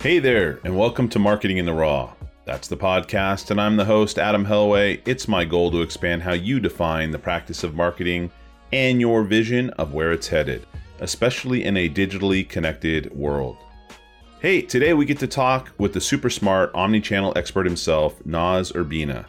[0.00, 2.14] Hey there, and welcome to Marketing in the Raw.
[2.44, 5.00] That's the podcast, and I'm the host, Adam Helweh.
[5.04, 8.30] It's my goal to expand how you define the practice of marketing
[8.72, 10.64] and your vision of where it's headed,
[11.00, 13.56] especially in a digitally connected world.
[14.38, 19.24] Hey, today we get to talk with the super smart omni-channel expert himself, Noz Urbina.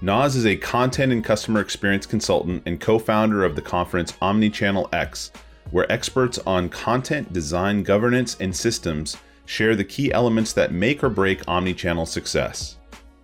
[0.00, 5.32] Noz is a content and customer experience consultant and co-founder of the conference Omnichannel X,
[5.72, 11.08] where experts on content, design, governance, and systems share the key elements that make or
[11.08, 12.76] break omnichannel success.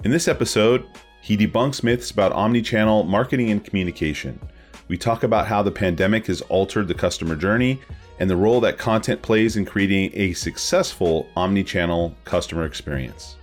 [0.04, 0.86] In this episode,
[1.20, 4.40] he debunks myths about omnichannel marketing and communication.
[4.88, 7.80] We talk about how the pandemic has altered the customer journey
[8.18, 13.36] and the role that content plays in creating a successful omnichannel customer experience.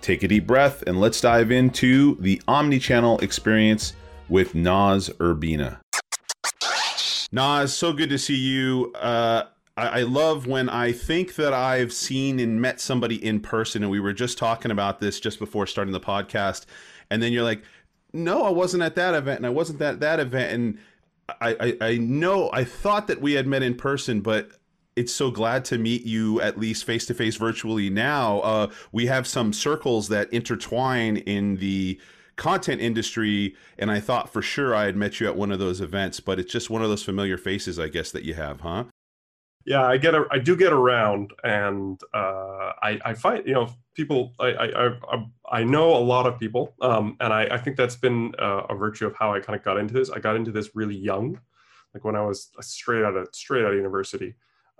[0.00, 3.94] Take a deep breath and let's dive into the omnichannel experience
[4.28, 5.78] with Noz Urbina.
[7.32, 8.92] Noz, so good to see you.
[8.94, 9.44] Uh,
[9.76, 13.90] I, I love when I think that I've seen and met somebody in person, and
[13.90, 16.66] we were just talking about this just before starting the podcast,
[17.10, 17.62] and then you're like,
[18.12, 20.78] "No, I wasn't at that event, and I wasn't at that event," and
[21.40, 24.50] I, I, I know I thought that we had met in person, but
[24.96, 28.40] it's so glad to meet you at least face to face virtually now.
[28.40, 31.98] Uh, we have some circles that intertwine in the
[32.36, 35.80] content industry, and I thought for sure I had met you at one of those
[35.80, 38.84] events, but it's just one of those familiar faces, I guess, that you have, huh?
[39.66, 43.70] Yeah, I get a, I do get around, and uh, I, I find you know
[43.94, 44.32] people.
[44.38, 47.96] I, I, I, I know a lot of people, um, and I, I think that's
[47.96, 50.10] been uh, a virtue of how I kind of got into this.
[50.10, 51.40] I got into this really young,
[51.94, 54.34] like when I was straight out of straight out of university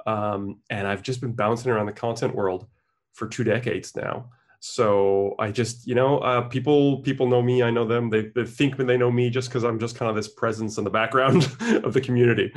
[0.06, 2.66] um, and I've just been bouncing around the content world
[3.12, 4.30] for two decades now.
[4.60, 7.62] So I just, you know, uh, people people know me.
[7.62, 8.08] I know them.
[8.08, 10.84] They, they think they know me just because I'm just kind of this presence in
[10.84, 11.44] the background
[11.84, 12.52] of the community.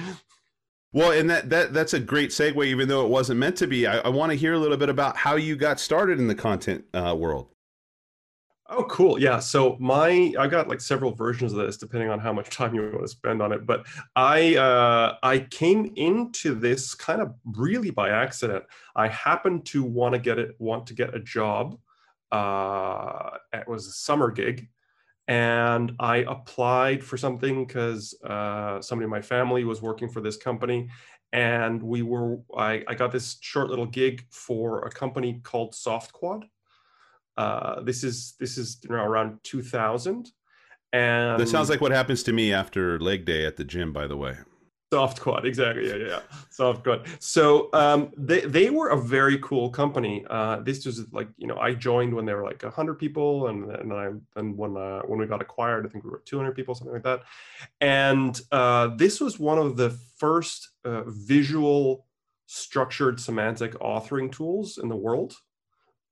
[0.93, 3.85] Well, and that, that that's a great segue, even though it wasn't meant to be.
[3.85, 6.35] I, I want to hear a little bit about how you got started in the
[6.35, 7.49] content uh, world.
[8.69, 9.19] Oh, cool.
[9.19, 9.39] Yeah.
[9.39, 12.81] So my I got like several versions of this depending on how much time you
[12.81, 13.65] want to spend on it.
[13.65, 18.65] But I uh, I came into this kind of really by accident.
[18.95, 21.77] I happened to want to get it want to get a job.
[22.29, 24.67] Uh, it was a summer gig,
[25.27, 30.37] and I applied for something because uh, somebody in my family was working for this
[30.37, 30.89] company,
[31.33, 36.43] and we were I, I got this short little gig for a company called SoftQuad
[37.37, 40.31] uh, this is this is you know, around 2000,
[40.91, 43.93] and this sounds like what happens to me after leg day at the gym.
[43.93, 44.37] By the way,
[44.93, 45.89] SoftQuad, exactly.
[45.89, 46.19] Yeah, yeah,
[46.57, 47.21] SoftQuad.
[47.21, 50.25] So um, they they were a very cool company.
[50.29, 53.69] Uh, this was like you know I joined when they were like hundred people, and
[53.69, 56.55] and I and when uh, when we got acquired, I think we were two hundred
[56.55, 57.23] people, something like that.
[57.81, 62.05] And uh, this was one of the first uh, visual
[62.45, 65.35] structured semantic authoring tools in the world.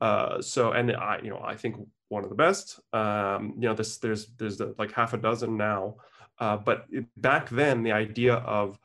[0.01, 1.77] Uh, so, and I, you know, I think
[2.09, 2.79] one of the best.
[2.93, 5.95] Um, you know, this there's there's like half a dozen now,
[6.39, 8.79] uh, but it, back then the idea of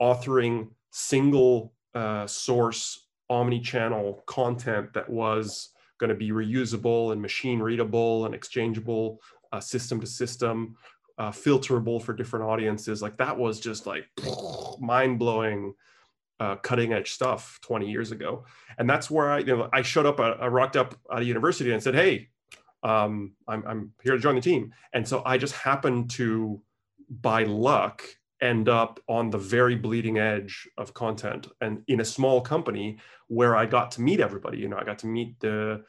[0.00, 8.26] authoring single uh, source omni-channel content that was going to be reusable and machine readable
[8.26, 9.20] and exchangeable
[9.52, 10.76] uh, system to system
[11.18, 14.06] uh, filterable for different audiences like that was just like
[14.80, 15.72] mind blowing
[16.40, 18.44] uh, cutting edge stuff 20 years ago.
[18.78, 21.72] And that's where I, you know, I showed up, I rocked up at a university
[21.72, 22.28] and said, Hey,
[22.82, 24.72] um, I'm, I'm here to join the team.
[24.92, 26.60] And so I just happened to,
[27.08, 28.02] by luck,
[28.40, 32.98] end up on the very bleeding edge of content and in a small company
[33.28, 34.58] where I got to meet everybody.
[34.58, 35.82] You know, I got to meet the,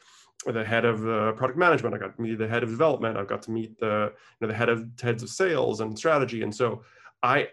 [0.46, 1.96] the head of uh, product management.
[1.96, 3.18] I got to meet the head of development.
[3.18, 6.44] I've got to meet the, you know, the head of heads of sales and strategy.
[6.44, 6.84] And so
[7.22, 7.50] I,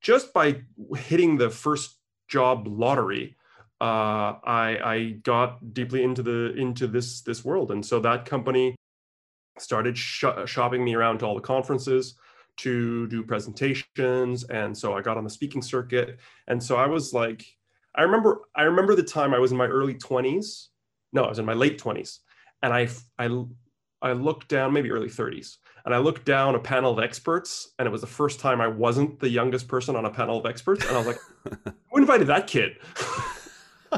[0.00, 0.62] just by
[0.96, 1.98] hitting the first
[2.28, 3.36] job lottery,
[3.80, 8.76] uh, I, I got deeply into the into this this world, and so that company
[9.58, 12.14] started sh- shopping me around to all the conferences
[12.62, 16.18] to do presentations, and so I got on the speaking circuit,
[16.48, 17.44] and so I was like,
[17.94, 20.68] I remember I remember the time I was in my early twenties,
[21.12, 22.20] no, I was in my late twenties,
[22.62, 23.44] and I I
[24.02, 27.86] I looked down maybe early 30s and I looked down a panel of experts, and
[27.86, 30.84] it was the first time I wasn't the youngest person on a panel of experts,
[30.86, 31.18] and I was like,
[31.90, 32.76] "Who invited that kid?"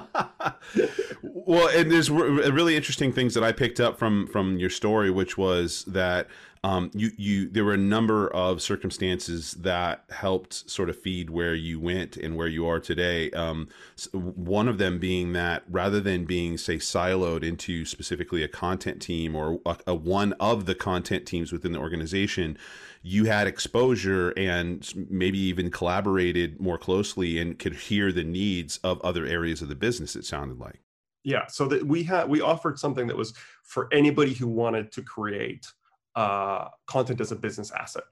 [1.23, 5.37] well, and there's really interesting things that I picked up from from your story, which
[5.37, 6.29] was that
[6.64, 11.56] um, you you there were a number of circumstances that helped sort of feed where
[11.56, 13.32] you went and where you are today.
[13.32, 13.69] Um,
[14.12, 19.35] one of them being that rather than being say siloed into specifically a content team
[19.35, 22.56] or a, a one of the content teams within the organization,
[23.03, 29.00] you had exposure and maybe even collaborated more closely and could hear the needs of
[29.00, 30.14] other areas of the business.
[30.14, 30.81] It sounded like.
[31.25, 35.03] Yeah, so that we had we offered something that was for anybody who wanted to
[35.03, 35.67] create
[36.14, 38.05] uh, content as a business asset.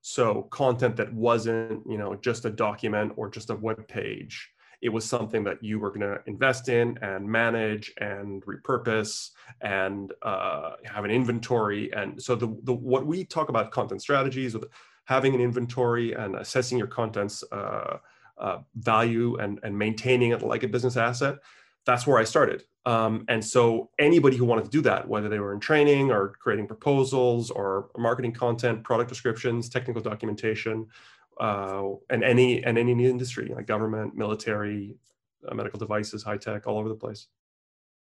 [0.00, 4.50] So content that wasn't you know just a document or just a web page.
[4.80, 9.30] It was something that you were going to invest in and manage and repurpose
[9.60, 11.92] and uh, have an inventory.
[11.92, 14.66] And so the, the what we talk about content strategies with
[15.06, 17.96] having an inventory and assessing your content's uh,
[18.38, 21.38] uh, value and, and maintaining it like a business asset
[21.86, 22.64] that's where I started.
[22.86, 26.32] Um, and so anybody who wanted to do that, whether they were in training or
[26.40, 30.86] creating proposals or marketing content, product descriptions, technical documentation,
[31.40, 34.96] uh, and any and any industry like government, military,
[35.46, 37.28] uh, medical devices, high tech, all over the place.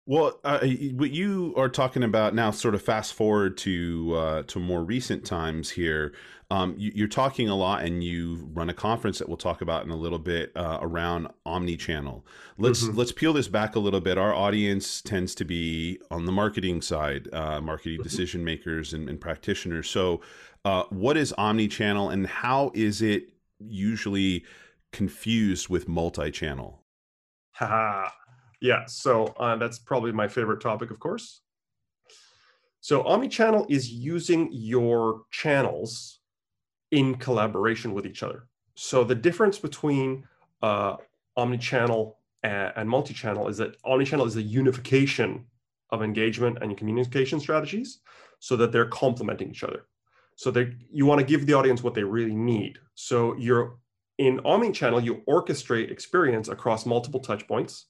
[0.04, 4.58] Well, uh, what you are talking about now, sort of fast forward to uh, to
[4.58, 6.12] more recent times here.
[6.50, 9.84] Um, you, are talking a lot, and you run a conference that we'll talk about
[9.84, 12.26] in a little bit uh, around omni-channel.
[12.58, 12.98] Let's mm-hmm.
[12.98, 14.18] let's peel this back a little bit.
[14.18, 18.02] Our audience tends to be on the marketing side, uh, marketing mm-hmm.
[18.02, 19.88] decision makers and, and, practitioners.
[19.88, 20.20] So,
[20.64, 24.44] uh, what is omni-channel, and how is it usually
[24.90, 26.82] confused with multi-channel?
[27.52, 28.12] Ha
[28.62, 31.42] yeah, so uh, that's probably my favorite topic, of course.
[32.80, 36.20] So omnichannel is using your channels
[36.92, 38.46] in collaboration with each other.
[38.76, 40.24] So the difference between
[40.62, 40.96] uh,
[41.36, 42.14] omnichannel
[42.44, 45.44] and, and multi-channel is that omnichannel is a unification
[45.90, 47.98] of engagement and communication strategies
[48.38, 49.86] so that they're complementing each other.
[50.36, 52.78] So that you want to give the audience what they really need.
[52.94, 53.78] So you're
[54.18, 57.86] in omnichannel, you orchestrate experience across multiple touch points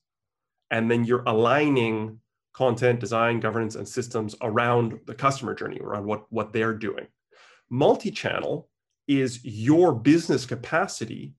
[0.72, 2.19] and then you're aligning
[2.52, 7.06] content design governance and systems around the customer journey around what, what they're doing.
[7.70, 8.69] Multi-channel
[9.06, 11.34] is your business capacity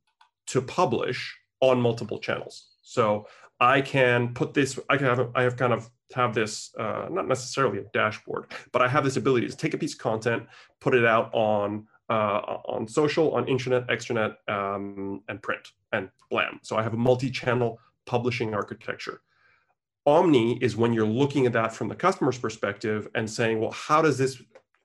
[0.47, 2.69] to publish on multiple channels.
[2.81, 3.27] So
[3.59, 7.27] i can put this i can have i have kind of have this uh, not
[7.27, 10.44] necessarily a dashboard but i have this ability to take a piece of content
[10.80, 16.59] put it out on uh, on social on internet extranet um, and print and blam.
[16.63, 19.22] So i have a multi-channel publishing architecture.
[20.06, 24.02] Omni is when you're looking at that from the customer's perspective and saying, well, how
[24.02, 24.42] does this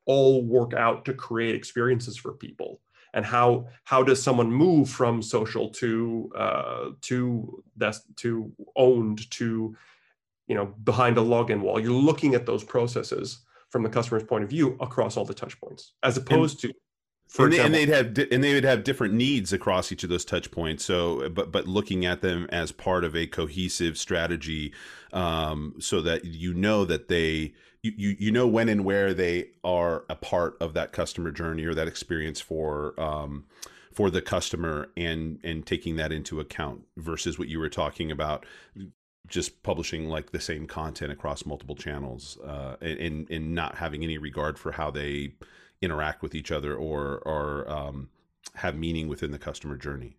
[0.06, 2.80] all work out to create experiences for people?
[3.14, 9.74] And how how does someone move from social to uh, to that's to owned to
[10.46, 11.80] you know behind a login wall?
[11.80, 15.58] You're looking at those processes from the customer's point of view across all the touch
[15.58, 16.78] points, as opposed and, to
[17.28, 20.02] for and, they, and they'd have di- and they would have different needs across each
[20.02, 20.84] of those touch points.
[20.84, 24.72] So but but looking at them as part of a cohesive strategy
[25.12, 27.52] um, so that you know that they
[27.82, 31.64] you, you you know when and where they are a part of that customer journey
[31.64, 33.44] or that experience for um,
[33.92, 38.46] for the customer and and taking that into account versus what you were talking about
[39.26, 44.16] just publishing like the same content across multiple channels uh, and and not having any
[44.16, 45.34] regard for how they
[45.82, 48.08] interact with each other or or um,
[48.54, 50.16] have meaning within the customer journey.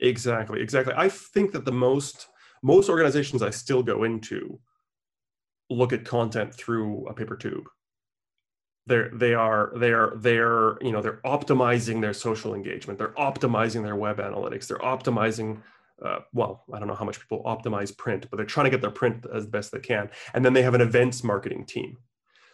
[0.00, 0.94] Exactly, exactly.
[0.96, 2.28] I think that the most
[2.62, 4.60] most organizations I still go into
[5.70, 7.64] look at content through a paper tube.
[8.86, 12.98] They're they are they're they're you know they're optimizing their social engagement.
[12.98, 14.66] They're optimizing their web analytics.
[14.66, 15.62] They're optimizing
[16.04, 18.80] uh, well, I don't know how much people optimize print, but they're trying to get
[18.80, 20.10] their print as best they can.
[20.34, 21.98] And then they have an events marketing team.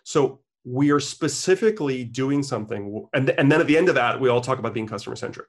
[0.05, 4.29] So we are specifically doing something and, and then at the end of that we
[4.29, 5.49] all talk about being customer centric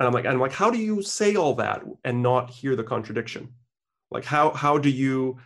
[0.00, 2.76] and i'm like and i'm like how do you say all that and not hear
[2.76, 3.48] the contradiction?
[4.10, 5.38] Like how how do you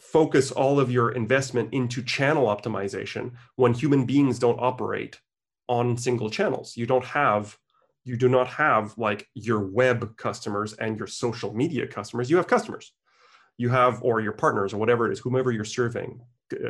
[0.00, 5.20] focus all of your investment into channel optimization when human beings don't operate
[5.68, 6.76] on single channels?
[6.76, 7.56] You don't have
[8.04, 12.30] you do not have like your web customers and your social media customers.
[12.30, 12.92] You have customers.
[13.58, 16.20] You have or your partners or whatever it is whomever you're serving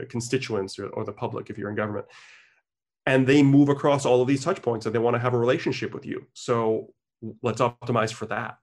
[0.08, 2.06] constituents or, or the public if you're in government.
[3.06, 5.38] And they move across all of these touch points and they want to have a
[5.38, 6.26] relationship with you.
[6.32, 6.92] So
[7.42, 8.58] let's optimize for that.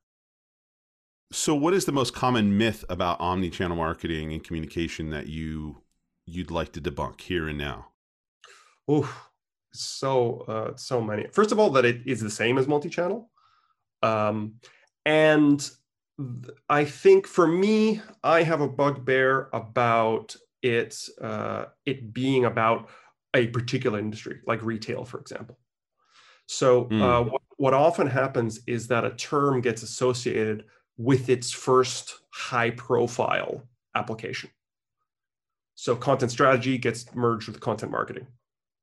[1.31, 5.81] So what is the most common myth about omni-channel marketing and communication that you
[6.25, 7.87] you'd like to debunk here and now?
[8.87, 9.29] Oh
[9.73, 11.27] so uh, so many.
[11.33, 13.29] First of all that it is the same as multi-channel.
[14.01, 14.55] Um,
[15.05, 15.69] and
[16.69, 22.89] I think for me, I have a bugbear about it, uh, it being about
[23.35, 25.59] a particular industry, like retail, for example.
[26.47, 27.01] So, mm.
[27.01, 30.65] uh, what, what often happens is that a term gets associated
[30.97, 33.63] with its first high profile
[33.95, 34.49] application.
[35.75, 38.27] So, content strategy gets merged with content marketing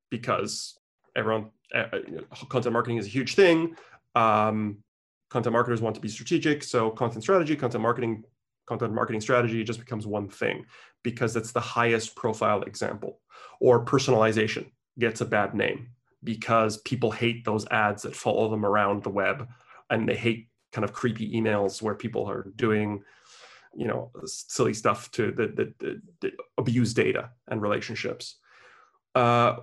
[0.09, 0.77] because
[1.15, 1.85] everyone, uh,
[2.49, 3.75] content marketing is a huge thing.
[4.15, 4.83] Um,
[5.31, 6.61] content marketers want to be strategic.
[6.61, 8.23] So content strategy, content marketing
[8.67, 10.65] content marketing strategy just becomes one thing
[11.03, 13.19] because it's the highest profile example.
[13.59, 15.89] Or personalization gets a bad name
[16.23, 19.47] because people hate those ads that follow them around the web
[19.89, 23.03] and they hate kind of creepy emails where people are doing
[23.75, 28.37] you know silly stuff to that, that, that abuse data and relationships
[29.15, 29.57] uh,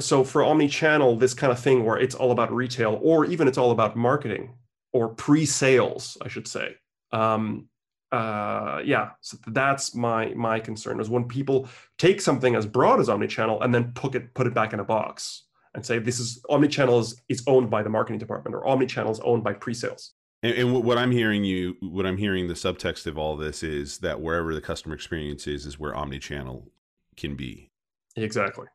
[0.00, 3.58] so for omni-channel this kind of thing where it's all about retail or even it's
[3.58, 4.54] all about marketing
[4.92, 6.74] or pre-sales i should say
[7.12, 7.68] um,
[8.12, 13.08] uh, yeah so that's my my concern is when people take something as broad as
[13.08, 15.44] omni-channel and then put it put it back in a box
[15.74, 19.20] and say this is omni-channel is, is owned by the marketing department or omni-channel is
[19.20, 23.16] owned by pre-sales and, and, what I'm hearing you, what I'm hearing the subtext of
[23.16, 26.68] all this is that wherever the customer experience is, is where omni-channel
[27.16, 27.70] can be.
[28.16, 28.66] Exactly.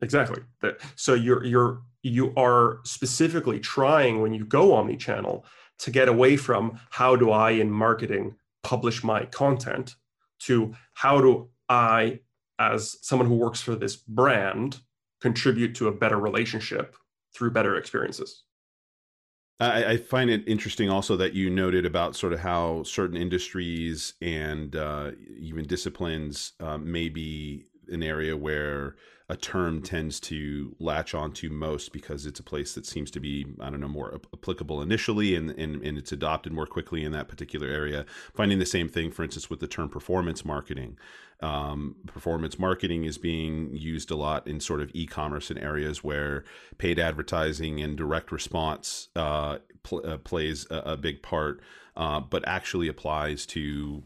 [0.00, 0.42] Exactly.
[0.94, 5.44] So you're you're you are specifically trying when you go omni-channel
[5.80, 9.94] to get away from how do I in marketing publish my content
[10.40, 12.20] to how do I
[12.58, 14.80] as someone who works for this brand
[15.20, 16.96] contribute to a better relationship
[17.34, 18.44] through better experiences.
[19.60, 24.14] I, I, find it interesting also that you noted about sort of how certain industries
[24.22, 28.96] and uh, even disciplines uh, may be an area where
[29.30, 33.44] a term tends to latch onto most because it's a place that seems to be
[33.60, 37.28] I don't know more applicable initially and, and and it's adopted more quickly in that
[37.28, 38.06] particular area.
[38.34, 40.98] Finding the same thing, for instance, with the term performance marketing.
[41.40, 46.44] Um, performance marketing is being used a lot in sort of e-commerce in areas where
[46.78, 51.60] paid advertising and direct response uh, pl- uh, plays a, a, big part,
[51.96, 54.02] uh, but actually applies to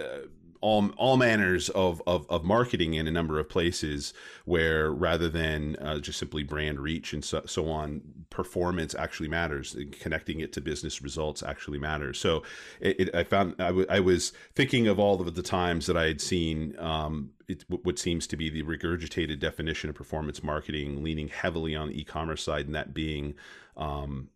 [0.00, 0.26] uh,
[0.64, 4.14] all all manners of, of, of marketing in a number of places
[4.46, 9.76] where rather than uh, just simply brand reach and so, so on, performance actually matters.
[10.00, 12.18] Connecting it to business results actually matters.
[12.18, 12.44] So
[12.80, 15.98] it, it, I found I, w- I was thinking of all of the times that
[15.98, 21.04] I had seen um, it, what seems to be the regurgitated definition of performance marketing,
[21.04, 23.34] leaning heavily on the e-commerce side, and that being
[23.76, 24.28] um,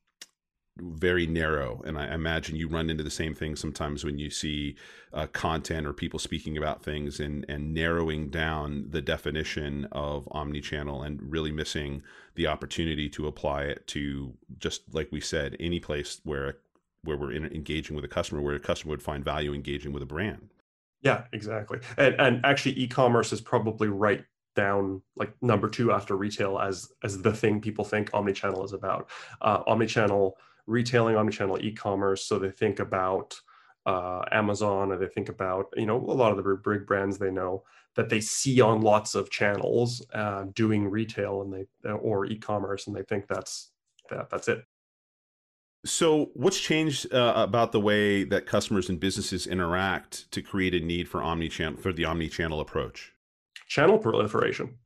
[0.81, 4.77] very narrow and i imagine you run into the same thing sometimes when you see
[5.13, 11.03] uh, content or people speaking about things and and narrowing down the definition of omni-channel
[11.03, 12.03] and really missing
[12.35, 16.59] the opportunity to apply it to just like we said any place where
[17.05, 20.03] where we're in, engaging with a customer where a customer would find value engaging with
[20.03, 20.51] a brand
[21.03, 24.25] yeah exactly and and actually e-commerce is probably right
[24.59, 29.09] down like number two after retail as as the thing people think omnichannel is about.
[29.41, 30.33] Uh, omnichannel
[30.69, 32.27] retailing, omnichannel e-commerce.
[32.27, 33.41] So they think about
[33.87, 37.31] uh, Amazon, or they think about you know a lot of the big brands they
[37.31, 37.65] know
[37.97, 42.95] that they see on lots of channels uh, doing retail and they or e-commerce, and
[42.95, 43.71] they think that's
[44.11, 44.65] that that's it.
[45.87, 50.81] So, what's changed uh, about the way that customers and businesses interact to create a
[50.81, 53.13] need for omni-channel for the omni-channel approach?
[53.69, 54.77] Channel proliferation.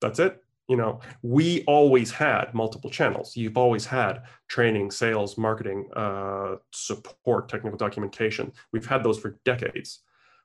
[0.00, 3.36] That's it you know we always had multiple channels.
[3.36, 8.52] You've always had training sales marketing uh, support technical documentation.
[8.72, 9.98] We've had those for decades.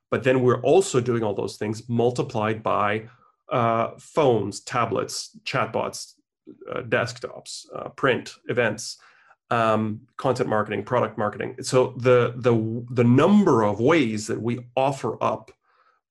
[0.10, 3.08] But then we're also doing all those things multiplied by
[3.52, 6.14] uh, phones tablets chatbots
[6.72, 8.98] uh, desktops uh, print events
[9.52, 11.56] um, content marketing product marketing.
[11.62, 15.52] So the the the number of ways that we offer up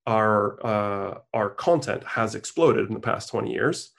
[0.06, 3.90] our uh, our content has exploded in the past 20 years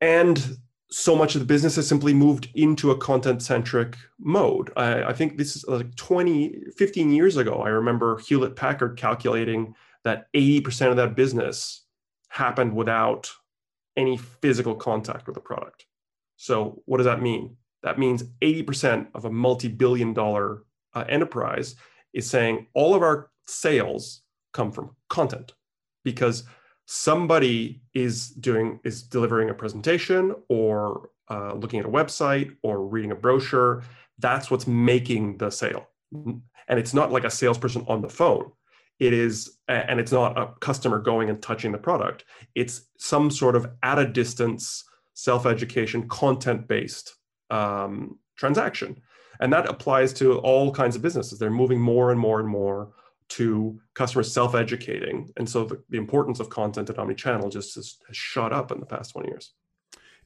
[0.00, 0.56] and
[0.90, 4.72] so much of the business has simply moved into a content centric mode.
[4.76, 7.62] I, I, think this is like 20, 15 years ago.
[7.62, 11.84] I remember Hewlett Packard calculating that 80% of that business
[12.28, 13.30] happened without
[13.96, 15.86] any physical contact with the product.
[16.36, 17.56] So, what does that mean?
[17.82, 20.64] That means 80% of a multi billion dollar
[20.94, 21.76] uh, enterprise
[22.12, 25.52] is saying all of our sales come from content
[26.04, 26.44] because
[26.92, 33.12] somebody is doing is delivering a presentation or uh, looking at a website or reading
[33.12, 33.84] a brochure
[34.18, 35.88] that's what's making the sale.
[36.12, 38.50] And it's not like a salesperson on the phone.
[38.98, 42.24] It is and it's not a customer going and touching the product.
[42.54, 47.14] It's some sort of at a distance self-education content based
[47.50, 49.00] um, transaction.
[49.40, 51.38] And that applies to all kinds of businesses.
[51.38, 52.92] They're moving more and more and more
[53.30, 58.16] to customers self-educating and so the, the importance of content at omni-channel just has, has,
[58.16, 59.52] shot up in the past 20 years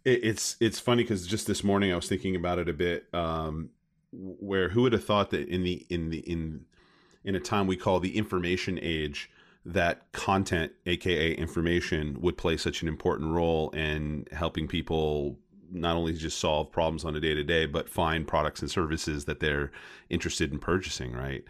[0.04, 3.70] it's it's funny because just this morning i was thinking about it a bit um,
[4.12, 6.64] where who would have thought that in the in the in
[7.24, 9.30] in a time we call the information age
[9.64, 15.38] that content aka information would play such an important role in helping people
[15.70, 19.24] not only just solve problems on a day to day, but find products and services
[19.24, 19.72] that they're
[20.08, 21.44] interested in purchasing, right?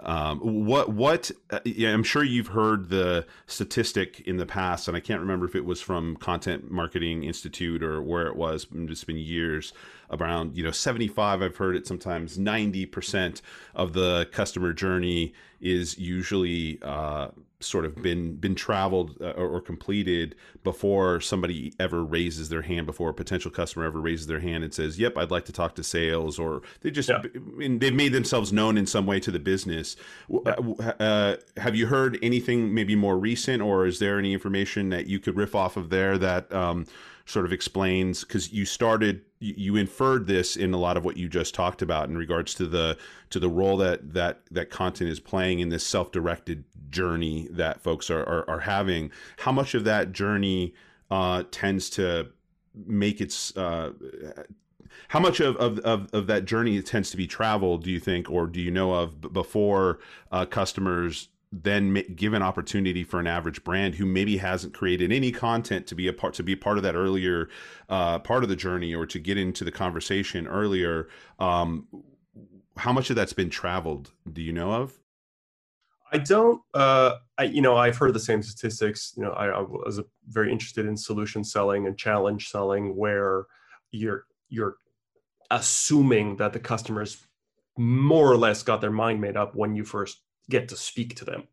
[0.00, 4.96] Um, what what uh, yeah, I'm sure you've heard the statistic in the past, and
[4.96, 8.66] I can't remember if it was from Content Marketing Institute or where it was.
[8.74, 9.72] It's been years
[10.10, 11.42] around you know 75.
[11.42, 13.42] I've heard it sometimes 90 percent
[13.74, 17.28] of the customer journey is usually uh,
[17.60, 22.86] sort of been been traveled uh, or, or, completed before somebody ever raises their hand
[22.86, 25.74] before a potential customer ever raises their hand and says yep i'd like to talk
[25.74, 27.20] to sales or they just yeah.
[27.58, 29.96] they've made themselves known in some way to the business
[30.28, 30.54] yeah.
[31.00, 35.18] uh, have you heard anything maybe more recent or is there any information that you
[35.18, 36.86] could riff off of there that um,
[37.28, 41.28] sort of explains because you started you inferred this in a lot of what you
[41.28, 42.96] just talked about in regards to the
[43.30, 48.10] to the role that that that content is playing in this self-directed journey that folks
[48.10, 50.74] are are, are having how much of that journey
[51.10, 52.28] uh, tends to
[52.86, 53.92] make its uh,
[55.08, 58.30] how much of, of, of, of, that journey tends to be traveled do you think
[58.30, 59.98] or do you know of before
[60.32, 65.32] uh, customers then give an opportunity for an average brand who maybe hasn't created any
[65.32, 67.48] content to be a part to be part of that earlier
[67.88, 71.86] uh, part of the journey or to get into the conversation earlier um,
[72.76, 74.98] how much of that's been traveled do you know of
[76.12, 79.60] i don't uh, I, you know i've heard the same statistics you know I, I
[79.60, 83.46] was very interested in solution selling and challenge selling where
[83.90, 84.76] you're you're
[85.50, 87.26] assuming that the customers
[87.76, 91.24] more or less got their mind made up when you first get to speak to
[91.24, 91.44] them.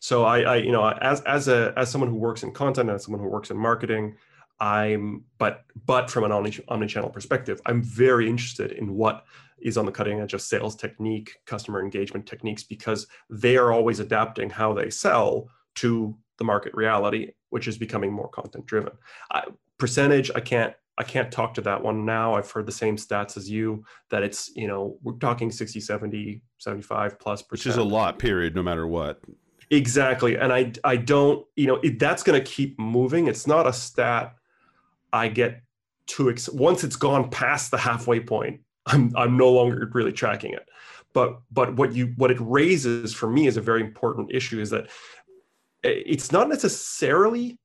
[0.00, 3.04] So I, I you know, as as a as someone who works in content, as
[3.04, 4.16] someone who works in marketing,
[4.60, 9.24] I'm but but from an omni omni-channel perspective, I'm very interested in what
[9.62, 14.00] is on the cutting edge of sales technique, customer engagement techniques, because they are always
[14.00, 18.92] adapting how they sell to the market reality, which is becoming more content driven.
[19.30, 19.44] I,
[19.78, 22.34] percentage, I can't I can't talk to that one now.
[22.34, 26.42] I've heard the same stats as you that it's, you know, we're talking 60, 70,
[26.58, 27.64] 75 plus percent.
[27.64, 29.20] Which is a lot, period, no matter what.
[29.70, 30.36] Exactly.
[30.36, 33.26] And I, I don't, you know, it, that's going to keep moving.
[33.26, 34.34] It's not a stat
[35.14, 35.62] I get
[36.08, 40.52] to, ex- once it's gone past the halfway point, I'm, I'm no longer really tracking
[40.52, 40.68] it.
[41.12, 44.70] But, but what you, what it raises for me is a very important issue is
[44.70, 44.86] that
[45.84, 47.58] eh, it's not necessarily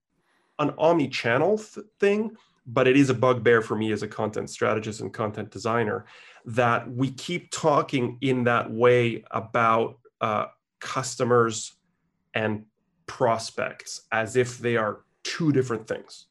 [0.60, 2.36] an omni-channel th- thing
[2.68, 6.06] but it is a bugbear for me as a content strategist and content designer
[6.46, 10.46] that we keep talking in that way about uh,
[10.80, 11.74] customers
[12.34, 12.66] and
[13.06, 16.26] prospects as if they are two different things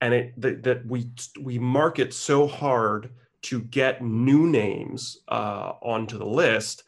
[0.00, 1.08] and it that, that we
[1.40, 3.10] we market so hard
[3.44, 6.84] to get new names uh, onto the list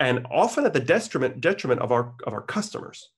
[0.00, 3.10] and often at the detriment detriment of our of our customers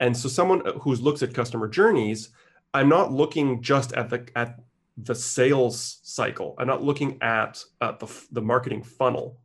[0.00, 2.30] and so someone who looks at customer journeys
[2.74, 4.58] I'm not looking just at the at
[4.96, 6.54] the sales cycle.
[6.58, 9.38] I'm not looking at uh, the the marketing funnel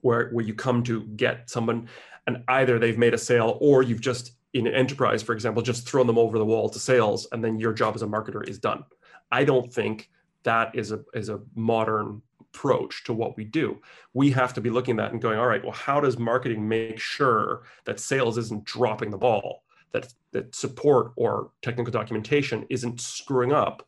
[0.00, 1.88] where where you come to get someone
[2.26, 5.86] and either they've made a sale or you've just in an enterprise, for example, just
[5.86, 8.60] thrown them over the wall to sales, and then your job as a marketer is
[8.60, 8.84] done.
[9.32, 10.08] I don't think
[10.44, 13.80] that is a is a modern approach to what we do.
[14.12, 16.68] We have to be looking at that and going, all right, well, how does marketing
[16.68, 19.64] make sure that sales isn't dropping the ball?
[19.94, 23.86] that, that support or technical documentation isn't screwing up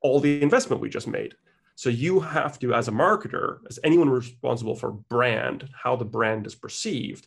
[0.00, 1.34] all the investment we just made.
[1.74, 6.46] So you have to, as a marketer, as anyone responsible for brand, how the brand
[6.46, 7.26] is perceived,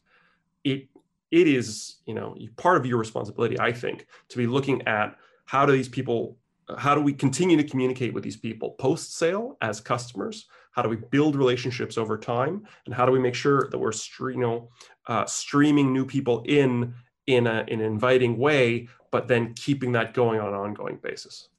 [0.63, 0.87] it
[1.29, 5.67] it is you know part of your responsibility, I think, to be looking at how
[5.67, 6.37] do these people,
[6.77, 10.47] how do we continue to communicate with these people post sale as customers?
[10.71, 13.91] How do we build relationships over time, and how do we make sure that we're
[14.31, 14.69] you know
[15.07, 16.93] uh, streaming new people in
[17.27, 21.49] in, a, in an inviting way, but then keeping that going on an ongoing basis.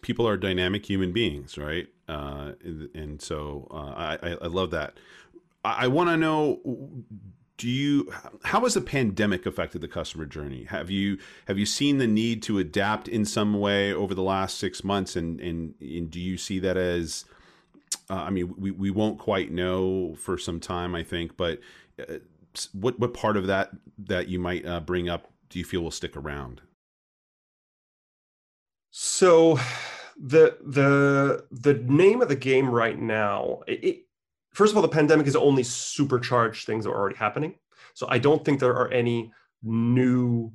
[0.00, 1.86] People are dynamic human beings, right?
[2.08, 2.52] Uh,
[2.94, 4.98] and so uh, I, I love that.
[5.64, 6.60] I, I want to know
[7.58, 8.10] do you
[8.44, 12.42] how has the pandemic affected the customer journey have you have you seen the need
[12.42, 16.38] to adapt in some way over the last six months and and, and do you
[16.38, 17.24] see that as
[18.08, 21.60] uh, i mean we, we won't quite know for some time i think but
[22.00, 22.14] uh,
[22.72, 25.90] what what part of that that you might uh, bring up do you feel will
[25.90, 26.62] stick around?
[28.90, 29.58] So,
[30.16, 33.60] the the the name of the game right now.
[33.66, 34.04] It,
[34.52, 37.54] first of all, the pandemic has only supercharged things that are already happening.
[37.94, 39.32] So I don't think there are any
[39.62, 40.52] new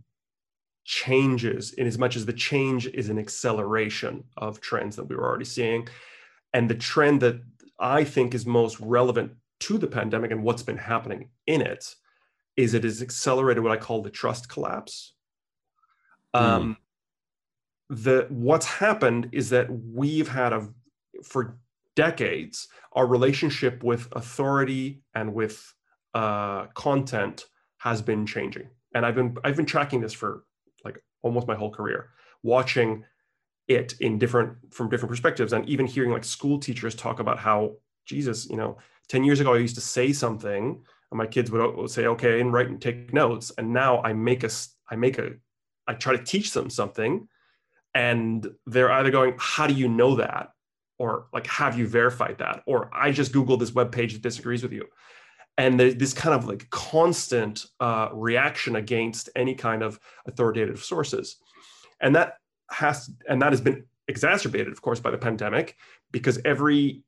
[0.86, 5.26] changes in as much as the change is an acceleration of trends that we were
[5.26, 5.88] already seeing.
[6.54, 7.42] And the trend that
[7.80, 11.96] I think is most relevant to the pandemic and what's been happening in it
[12.56, 15.14] is it has accelerated what I call the trust collapse.
[16.36, 16.42] Mm.
[16.42, 16.78] Um,
[17.90, 20.68] the what's happened is that we've had a
[21.24, 21.58] for
[21.96, 25.74] decades our relationship with authority and with
[26.14, 27.46] uh, content
[27.78, 28.68] has been changing.
[28.96, 30.44] And i've been i've been tracking this for
[30.86, 32.10] like almost my whole career
[32.44, 33.04] watching
[33.68, 35.54] it in different from different perspectives.
[35.54, 38.78] And even hearing like school teachers talk about how jesus you know
[39.08, 42.42] 10 years ago i used to say something and my kids would, would say okay
[42.42, 43.52] and write and take notes.
[43.58, 44.50] And now i make a
[44.90, 45.32] i make a
[45.88, 47.28] i try to teach them something
[47.96, 50.50] and they're either going how do you know that
[51.00, 52.64] or like have you verified that?
[52.66, 54.86] Or i just googled this web page that disagrees with you.
[55.58, 61.38] And this kind of like constant uh, reaction against any kind of authoritative sources.
[62.02, 62.38] And that
[62.72, 65.78] has and that has been exacerbated of course by the pandemic
[66.12, 67.04] because every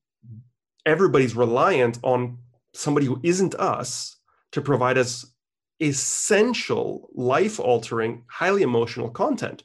[0.85, 2.37] everybody's reliant on
[2.73, 4.17] somebody who isn't us
[4.51, 5.25] to provide us
[5.81, 9.63] essential life altering highly emotional content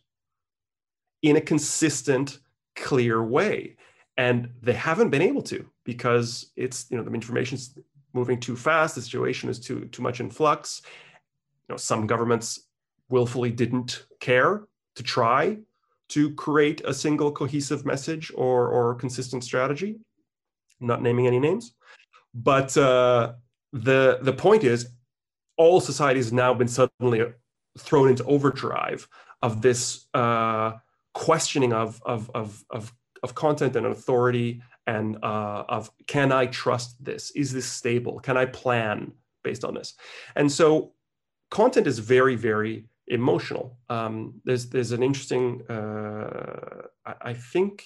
[1.22, 2.38] in a consistent
[2.74, 3.76] clear way
[4.24, 7.64] and they haven't been able to because it's you know the information's
[8.12, 10.82] moving too fast the situation is too too much in flux
[11.62, 12.48] you know some governments
[13.08, 14.52] willfully didn't care
[14.96, 15.58] to try
[16.10, 19.96] to create a single cohesive message or, or consistent strategy.
[20.80, 21.74] I'm not naming any names,
[22.34, 23.34] but uh,
[23.72, 24.88] the the point is,
[25.56, 27.20] all society has now been suddenly
[27.78, 29.08] thrown into overdrive
[29.42, 30.72] of this uh,
[31.12, 37.02] questioning of, of of of of content and authority and uh, of can I trust
[37.04, 37.30] this?
[37.32, 38.18] Is this stable?
[38.20, 39.12] Can I plan
[39.44, 39.94] based on this?
[40.36, 40.92] And so,
[41.50, 43.78] content is very very emotional.
[43.88, 45.62] Um, there's there's an interesting.
[45.68, 47.84] Uh, I, I, think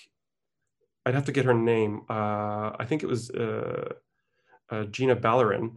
[1.05, 2.03] I'd have to get her name.
[2.09, 3.92] Uh, I think it was uh,
[4.70, 5.77] uh Gina Balarin,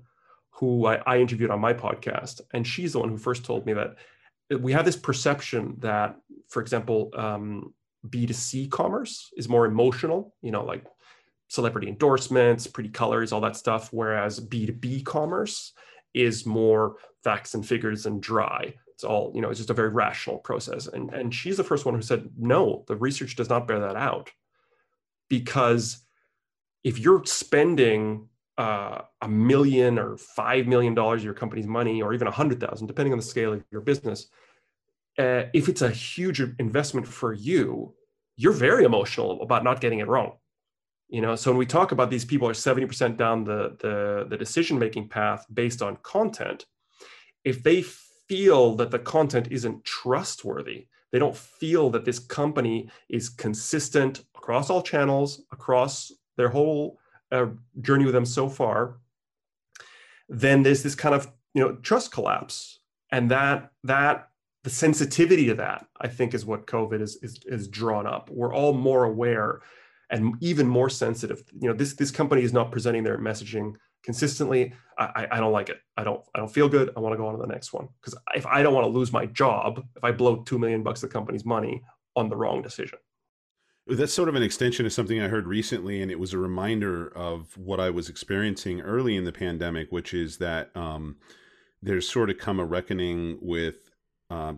[0.51, 3.73] who I, I, interviewed on my podcast, and she's the one who first told me
[3.73, 3.95] that
[4.59, 6.15] we have this perception that,
[6.47, 7.73] for example, um,
[8.09, 10.33] B2C commerce is more emotional.
[10.41, 10.85] You know, like
[11.49, 13.89] celebrity endorsements, pretty colors, all that stuff.
[13.91, 15.73] Whereas B2B commerce
[16.13, 19.89] is more facts and figures and dry it's all you know it's just a very
[19.89, 23.67] rational process and and she's the first one who said no the research does not
[23.67, 24.31] bear that out
[25.29, 25.99] because
[26.83, 32.11] if you're spending uh, a million or five million dollars of your company's money or
[32.11, 34.29] even a hundred thousand depending on the scale of your business
[35.19, 37.93] uh, if it's a huge investment for you
[38.37, 40.33] you're very emotional about not getting it wrong
[41.09, 44.37] you know so when we talk about these people are 70% down the the, the
[44.37, 46.65] decision making path based on content
[47.43, 47.83] if they
[48.27, 50.87] feel that the content isn't trustworthy.
[51.11, 56.99] They don't feel that this company is consistent across all channels, across their whole
[57.31, 57.47] uh,
[57.81, 58.97] journey with them so far.
[60.29, 62.79] Then there's this kind of you know trust collapse,
[63.11, 64.26] and that that
[64.67, 68.29] the sensitivity to that I think is what COVID is is, is drawn up.
[68.29, 69.61] We're all more aware
[70.09, 71.41] and even more sensitive.
[71.57, 74.73] You know, this this company is not presenting their messaging consistently.
[74.99, 75.77] I, I don't like it.
[75.95, 76.91] I don't i don't feel good.
[76.97, 77.87] I want to go on to the next one.
[78.01, 80.99] Because if i don't want to lose my job if i blow two million bucks
[80.99, 81.81] the company's money
[82.17, 82.99] on the wrong decision.
[83.87, 87.07] That's sort of an extension of something i heard recently and it was a reminder
[87.15, 91.15] of what i was experiencing early in the pandemic which is that um,
[91.81, 93.86] there's sort of come a reckoning with
[94.29, 94.53] uh,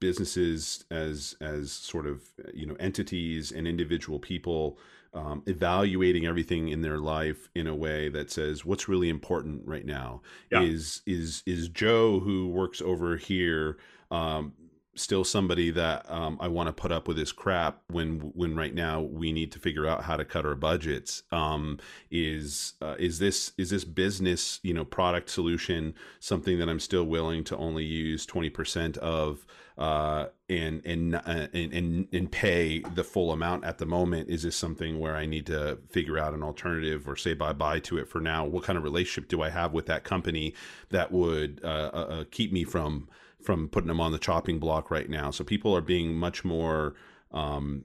[0.00, 2.22] businesses as as sort of
[2.54, 4.78] you know entities and individual people
[5.12, 9.84] um, evaluating everything in their life in a way that says what's really important right
[9.84, 10.62] now yeah.
[10.62, 13.78] is is is Joe who works over here
[14.10, 14.52] um,
[15.00, 18.74] still somebody that um, I want to put up with his crap when when right
[18.74, 21.22] now we need to figure out how to cut our budgets.
[21.32, 21.78] Um,
[22.10, 27.04] is uh, is this is this business you know product solution something that I'm still
[27.04, 29.46] willing to only use twenty percent of
[29.80, 34.28] uh, and and, uh, and and and pay the full amount at the moment?
[34.28, 37.80] Is this something where I need to figure out an alternative or say bye bye
[37.80, 38.44] to it for now?
[38.44, 40.54] What kind of relationship do I have with that company
[40.90, 43.08] that would uh, uh, uh keep me from
[43.42, 45.30] from putting them on the chopping block right now.
[45.30, 46.94] So people are being much more
[47.32, 47.84] um,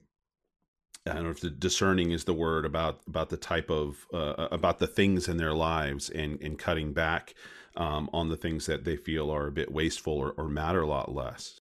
[1.07, 4.47] I don't know if the discerning is the word about about the type of uh,
[4.51, 7.35] about the things in their lives and and cutting back
[7.77, 10.87] um, on the things that they feel are a bit wasteful or, or matter a
[10.87, 11.59] lot less.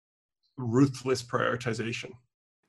[0.58, 2.12] Ruthless prioritization.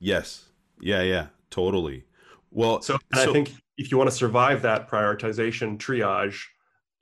[0.01, 0.47] Yes.
[0.81, 1.03] Yeah.
[1.03, 1.27] Yeah.
[1.51, 2.05] Totally.
[2.51, 6.41] Well, so, so I think if you want to survive that prioritization triage,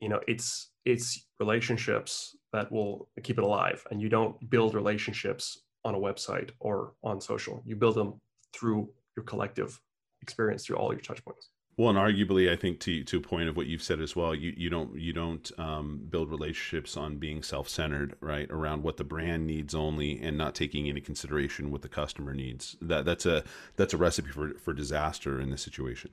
[0.01, 3.85] you know, it's it's relationships that will keep it alive.
[3.91, 7.63] And you don't build relationships on a website or on social.
[7.67, 8.21] You build them
[8.53, 9.81] through your collective
[10.21, 11.49] experience, through all your touch points.
[11.79, 14.35] Well, and arguably, I think to to a point of what you've said as well,
[14.35, 18.47] you you don't you don't um, build relationships on being self centered, right?
[18.51, 22.77] Around what the brand needs only, and not taking into consideration what the customer needs.
[22.83, 23.43] That that's a
[23.77, 26.11] that's a recipe for for disaster in this situation.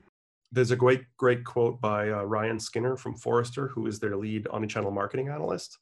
[0.50, 4.44] There's a great great quote by uh, Ryan Skinner from Forrester, who is their lead
[4.46, 5.78] omnichannel marketing analyst,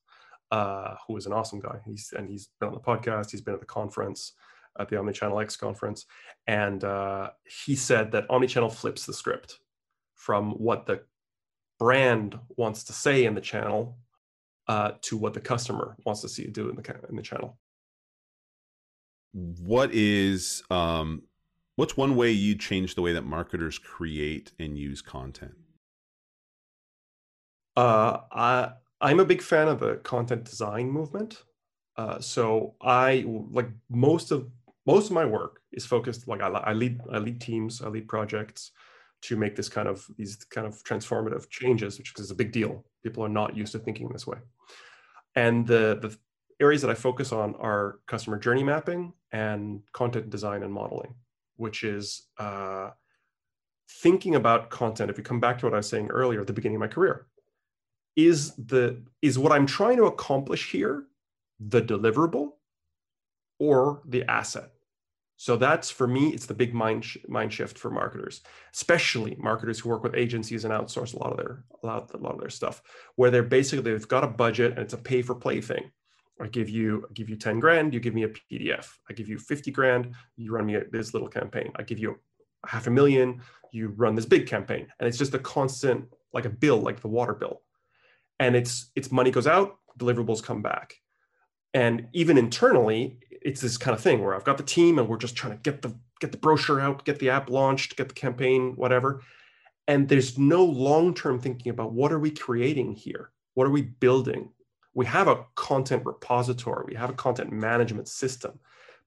[0.50, 1.78] uh, who is an awesome guy.
[1.84, 3.30] He's and he's been on the podcast.
[3.30, 4.32] He's been at the conference
[4.78, 6.06] at the Omnichannel X conference,
[6.46, 7.30] and uh,
[7.64, 9.58] he said that omnichannel flips the script
[10.14, 11.02] from what the
[11.78, 13.98] brand wants to say in the channel
[14.68, 17.58] uh, to what the customer wants to see you do in the in the channel.
[19.32, 21.22] What is um,
[21.76, 25.54] what's one way you change the way that marketers create and use content?
[27.76, 31.42] Uh, I I'm a big fan of the content design movement.
[31.96, 34.48] Uh, so I like most of
[34.86, 38.08] most of my work is focused like I, I lead I lead teams, I lead
[38.08, 38.72] projects
[39.22, 42.84] to make this kind of these kind of transformative changes, which is a big deal.
[43.02, 44.38] People are not used to thinking this way.
[45.34, 46.16] And the, the
[46.60, 51.14] areas that I focus on are customer journey mapping and content design and modeling,
[51.56, 52.90] which is uh,
[54.02, 55.10] thinking about content.
[55.10, 56.88] If we come back to what I was saying earlier at the beginning of my
[56.88, 57.26] career,
[58.18, 61.04] is the is what I'm trying to accomplish here
[61.60, 62.50] the deliverable
[63.60, 64.72] or the asset?
[65.36, 68.42] So that's for me, it's the big mind sh- mind shift for marketers,
[68.74, 72.16] especially marketers who work with agencies and outsource a lot of their a lot, a
[72.16, 72.82] lot of their stuff,
[73.14, 75.88] where they're basically they've got a budget and it's a pay for play thing.
[76.40, 78.88] I give you I give you 10 grand, you give me a PDF.
[79.08, 81.70] I give you 50 grand, you run me a, this little campaign.
[81.76, 82.18] I give you
[82.66, 84.88] half a million, you run this big campaign.
[84.98, 87.62] And it's just a constant, like a bill, like the water bill.
[88.38, 90.94] And it's it's money goes out, deliverables come back.
[91.74, 95.18] And even internally, it's this kind of thing where I've got the team and we're
[95.18, 98.14] just trying to get the get the brochure out, get the app launched, get the
[98.14, 99.22] campaign, whatever.
[99.86, 103.30] And there's no long-term thinking about what are we creating here?
[103.54, 104.50] What are we building?
[104.94, 108.58] We have a content repository, we have a content management system,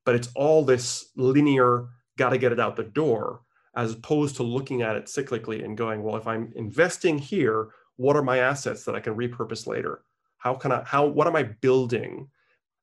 [0.06, 3.42] but it's all this linear, got to get it out the door,
[3.76, 7.70] as opposed to looking at it cyclically and going, well, if I'm investing here,
[8.02, 10.02] what are my assets that I can repurpose later?
[10.38, 12.30] How can I, how, what am I building?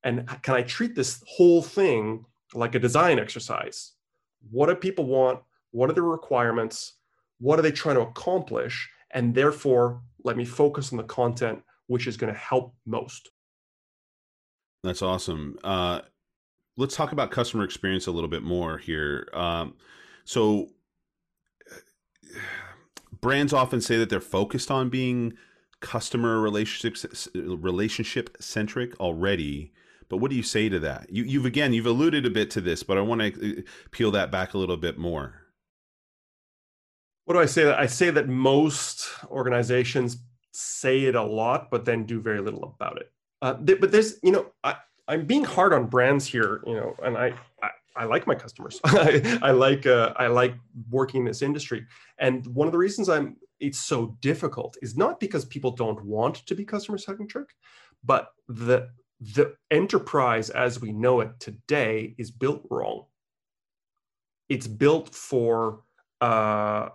[0.04, 3.94] And can I treat this whole thing like a design exercise?
[4.52, 5.40] What do people want?
[5.72, 6.92] What are the requirements?
[7.40, 8.88] What are they trying to accomplish?
[9.10, 13.30] And therefore, let me focus on the content which is going to help most.
[14.84, 15.58] That's awesome.
[15.64, 16.02] Uh,
[16.76, 19.28] let's talk about customer experience a little bit more here.
[19.32, 19.74] Um,
[20.24, 20.68] so,
[23.20, 25.34] brands often say that they're focused on being
[25.80, 29.72] customer relationships relationship centric already
[30.08, 31.06] but what do you say to that?
[31.10, 34.10] You, you've again, you've alluded a bit to this, but I want to uh, peel
[34.12, 35.34] that back a little bit more.
[37.24, 37.64] What do I say?
[37.64, 40.16] that I say that most organizations
[40.52, 43.12] say it a lot, but then do very little about it.
[43.42, 44.76] Uh, th- but there's, you know, I,
[45.06, 47.34] I'm being hard on brands here, you know, and I,
[47.98, 48.80] I, like my customers.
[48.84, 50.54] I, I like uh, I like
[50.90, 51.86] working in this industry,
[52.18, 56.36] and one of the reasons I'm it's so difficult is not because people don't want
[56.46, 57.48] to be customer centric,
[58.04, 58.88] but the
[59.20, 63.06] the enterprise as we know it today is built wrong.
[64.48, 65.80] It's built for
[66.20, 66.90] uh,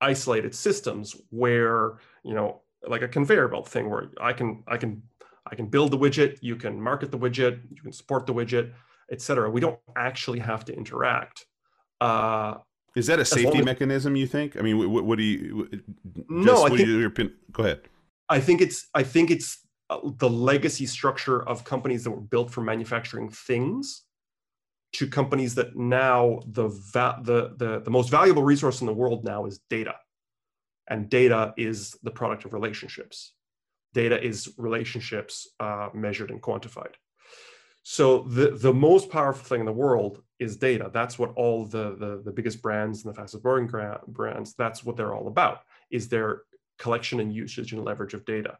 [0.00, 5.02] isolated systems where you know, like a conveyor belt thing, where I can I can
[5.46, 8.72] I can build the widget, you can market the widget, you can support the widget,
[9.10, 9.50] etc.
[9.50, 11.46] We don't actually have to interact.
[12.00, 12.54] Uh,
[12.96, 14.16] is that a safety mechanism?
[14.16, 14.56] You think?
[14.56, 15.68] I mean, what, what do you?
[15.70, 16.80] Just, no, I think.
[16.80, 17.10] You,
[17.52, 17.82] go ahead.
[18.28, 18.88] I think it's.
[18.94, 24.04] I think it's uh, the legacy structure of companies that were built for manufacturing things
[24.92, 29.24] to companies that now the, va- the, the, the most valuable resource in the world
[29.24, 29.94] now is data.
[30.88, 33.34] And data is the product of relationships.
[33.94, 36.94] Data is relationships uh, measured and quantified.
[37.82, 40.90] So the, the most powerful thing in the world is data.
[40.92, 43.66] That's what all the, the, the biggest brands and the fastest growing
[44.06, 46.42] brands, that's what they're all about, is their
[46.78, 48.58] collection and usage and leverage of data.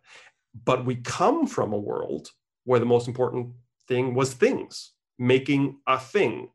[0.65, 2.31] But we come from a world
[2.65, 3.53] where the most important
[3.87, 6.49] thing was things, making a thing.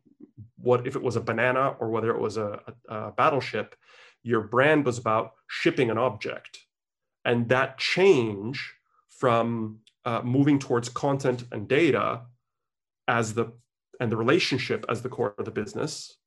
[0.57, 3.75] What if it was a banana or whether it was a, a, a battleship?
[4.23, 6.59] Your brand was about shipping an object.
[7.23, 8.73] And that change
[9.07, 12.21] from uh, moving towards content and data
[13.07, 13.51] as the
[13.99, 16.17] and the relationship as the core of the business,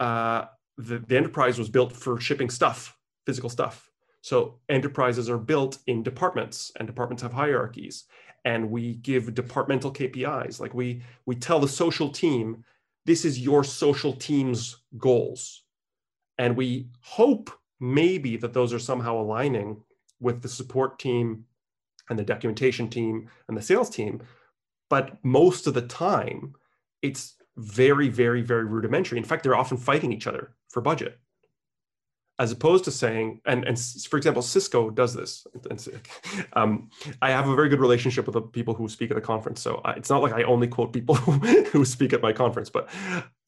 [0.00, 0.44] uh,
[0.76, 3.90] the, the enterprise was built for shipping stuff, physical stuff.
[4.20, 8.04] So enterprises are built in departments and departments have hierarchies
[8.44, 10.60] and we give departmental KPIs.
[10.60, 12.64] Like we, we tell the social team,
[13.04, 15.64] this is your social team's goals.
[16.38, 19.80] And we hope maybe that those are somehow aligning
[20.20, 21.44] with the support team
[22.08, 24.22] and the documentation team and the sales team.
[24.88, 26.54] But most of the time,
[27.02, 29.18] it's very, very, very rudimentary.
[29.18, 31.18] In fact, they're often fighting each other for budget
[32.38, 35.46] as opposed to saying, and, and for example, Cisco does this.
[36.52, 36.90] Um,
[37.22, 39.62] I have a very good relationship with the people who speak at the conference.
[39.62, 42.88] So I, it's not like I only quote people who, speak at my conference, but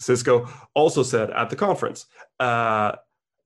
[0.00, 2.06] Cisco also said at the conference
[2.40, 2.92] uh,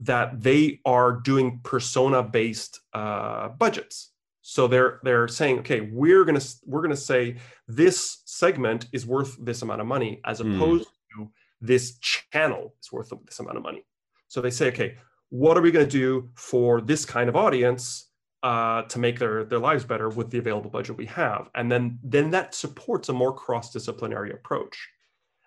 [0.00, 4.12] that they are doing persona based uh, budgets.
[4.42, 7.37] So they're they're saying, okay, we're gonna we're gonna say
[7.68, 10.55] this segment is worth this amount of money, as hmm.
[10.55, 11.24] opposed mm.
[11.24, 13.85] to this channel is worth this amount of money.
[14.28, 14.96] So they say, okay,
[15.33, 18.11] what are we going to do for this kind of audience
[18.42, 21.98] uh, to make their their lives better with the available budget we have and then
[22.02, 24.90] then that supports a more cross-disciplinary approach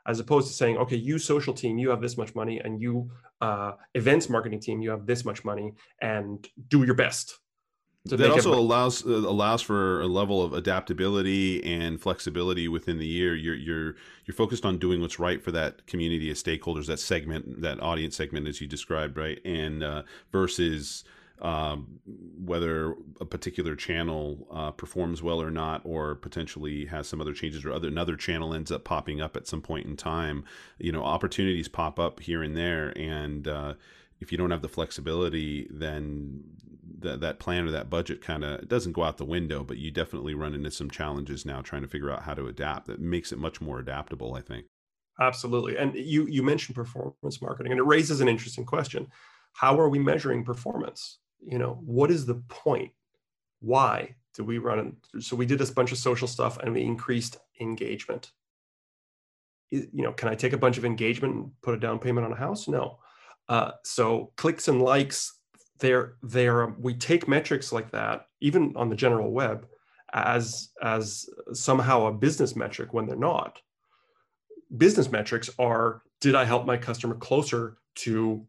[0.07, 3.11] as opposed to saying okay you social team you have this much money and you
[3.41, 7.37] uh, events marketing team you have this much money and do your best
[8.05, 13.35] that also allows uh, allows for a level of adaptability and flexibility within the year.
[13.35, 17.61] You're you're you're focused on doing what's right for that community of stakeholders, that segment,
[17.61, 19.39] that audience segment, as you described, right?
[19.43, 21.03] And uh, versus
[21.41, 27.33] um, whether a particular channel uh, performs well or not, or potentially has some other
[27.33, 30.45] changes, or other another channel ends up popping up at some point in time.
[30.77, 33.73] You know, opportunities pop up here and there, and uh,
[34.19, 36.43] if you don't have the flexibility, then
[37.05, 39.63] that plan or that budget kind of doesn't go out the window.
[39.63, 42.87] But you definitely run into some challenges now trying to figure out how to adapt.
[42.87, 44.65] That makes it much more adaptable, I think.
[45.19, 49.07] Absolutely, and you you mentioned performance marketing, and it raises an interesting question:
[49.53, 51.19] How are we measuring performance?
[51.45, 52.91] You know, what is the point?
[53.61, 54.97] Why do we run?
[55.19, 58.31] So we did this bunch of social stuff, and we increased engagement.
[59.71, 62.33] You know, can I take a bunch of engagement and put a down payment on
[62.33, 62.67] a house?
[62.67, 62.99] No
[63.47, 65.39] uh, so clicks and likes,
[65.79, 69.67] they're, they're, um, we take metrics like that, even on the general web,
[70.13, 73.61] as, as somehow a business metric when they're not.
[74.77, 78.45] Business metrics are, did I help my customer closer to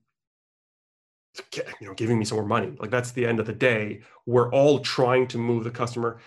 [1.55, 4.51] you know giving me some more money like that's the end of the day we're
[4.53, 6.19] all trying to move the customer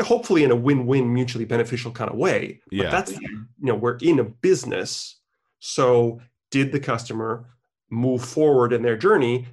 [0.00, 2.90] hopefully in a win-win mutually beneficial kind of way but yeah.
[2.90, 5.20] that's you know we're in a business
[5.60, 7.46] so did the customer
[7.90, 9.46] move forward in their journey,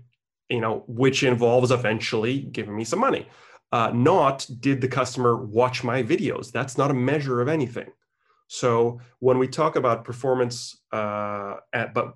[0.54, 3.28] you know, which involves eventually giving me some money.
[3.72, 6.52] Uh, not did the customer watch my videos?
[6.52, 7.92] That's not a measure of anything.
[8.48, 12.16] So when we talk about performance, uh, at, but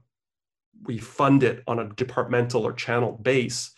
[0.84, 3.72] we fund it on a departmental or channel base,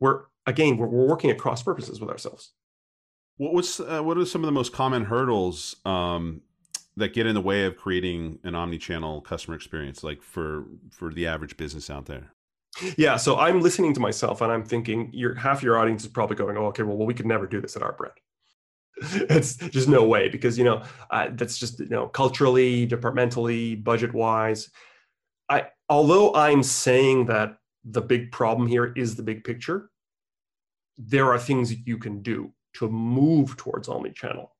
[0.00, 2.50] we're again we're, we're working at cross purposes with ourselves.
[3.36, 6.40] What was uh, what are some of the most common hurdles um,
[6.96, 11.28] that get in the way of creating an omni-channel customer experience like for for the
[11.28, 12.32] average business out there
[12.96, 16.36] yeah so i'm listening to myself and i'm thinking your half your audience is probably
[16.36, 18.14] going oh okay well, well we could never do this at our brand.
[19.30, 24.12] It's just no way because you know uh, that's just you know culturally departmentally budget
[24.14, 24.70] wise
[25.48, 29.90] i although i'm saying that the big problem here is the big picture
[30.98, 34.54] there are things that you can do to move towards omni-channel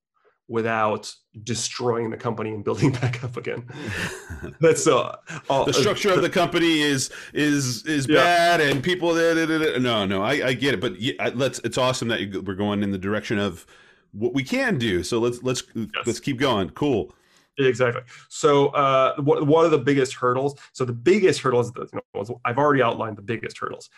[0.52, 1.12] without
[1.44, 3.66] destroying the company and building back up again.
[4.60, 5.16] That's uh,
[5.48, 8.16] all, the structure uh, of the company is is is yeah.
[8.16, 9.14] bad, and people.
[9.14, 11.58] Da, da, da, no, no, I, I get it, but yeah, let's.
[11.60, 13.66] It's awesome that you, we're going in the direction of
[14.12, 15.02] what we can do.
[15.02, 15.88] So let's let's yes.
[16.06, 16.70] let's keep going.
[16.70, 17.12] Cool.
[17.58, 18.02] Exactly.
[18.30, 20.58] So, uh, what, what are the biggest hurdles?
[20.72, 23.90] So, the biggest hurdles, you know, I've already outlined the biggest hurdles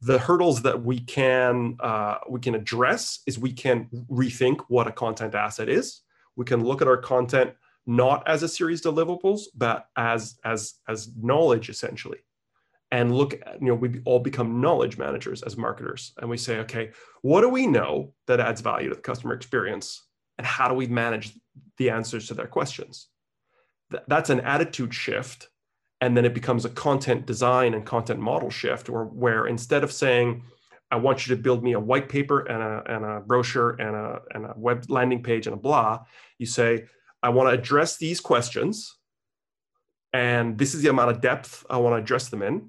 [0.00, 4.92] the hurdles that we can uh, we can address is we can rethink what a
[4.92, 6.02] content asset is.
[6.36, 7.54] We can look at our content
[7.86, 12.18] not as a series deliverables, but as as as knowledge essentially,
[12.92, 16.58] and look at, you know we all become knowledge managers as marketers, and we say,
[16.58, 20.06] okay, what do we know that adds value to the customer experience,
[20.36, 21.32] and how do we manage
[21.78, 23.08] the answers to their questions?
[23.90, 25.48] Th- that's an attitude shift
[26.00, 29.92] and then it becomes a content design and content model shift or where instead of
[29.92, 30.42] saying
[30.90, 33.94] i want you to build me a white paper and a, and a brochure and
[33.94, 35.98] a, and a web landing page and a blah
[36.38, 36.84] you say
[37.22, 38.96] i want to address these questions
[40.12, 42.68] and this is the amount of depth i want to address them in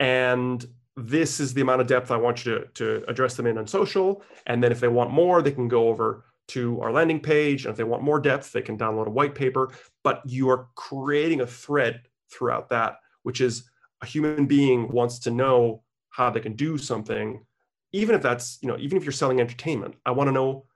[0.00, 0.66] and
[0.96, 3.66] this is the amount of depth i want you to, to address them in on
[3.66, 7.64] social and then if they want more they can go over to our landing page
[7.64, 9.70] and if they want more depth they can download a white paper.
[10.02, 13.68] But you are creating a thread throughout that, which is
[14.02, 17.44] a human being wants to know how they can do something,
[17.92, 20.66] even if that's, you know, even if you're selling entertainment, I want to know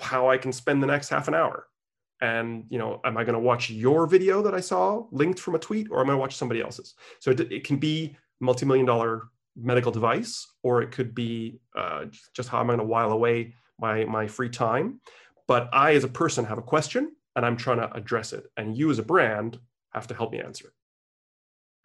[0.00, 1.66] how I can spend the next half an hour.
[2.20, 5.56] And, you know, am I going to watch your video that I saw linked from
[5.56, 6.94] a tweet or am I going to watch somebody else's?
[7.20, 12.48] So it, it can be multi-million dollar medical device, or it could be uh, just
[12.48, 15.00] how am I'm going to while away my my free time.
[15.46, 18.76] But I, as a person, have a question, and I'm trying to address it, and
[18.76, 19.58] you, as a brand,
[19.92, 20.72] have to help me answer it.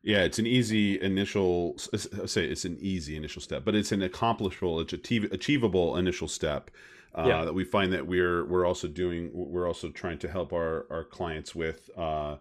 [0.02, 4.02] Yeah, it's an easy initial I say it's an easy initial step, but it's an
[4.02, 6.72] accomplishable, it's achievable initial step
[7.16, 7.46] uh, yeah.
[7.46, 11.04] that we find that we're we're also doing we're also trying to help our our
[11.04, 12.38] clients with uh,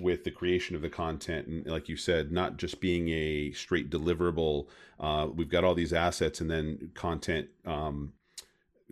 [0.00, 3.90] with the creation of the content and like you said not just being a straight
[3.90, 4.66] deliverable
[5.00, 8.12] uh, we've got all these assets and then content um,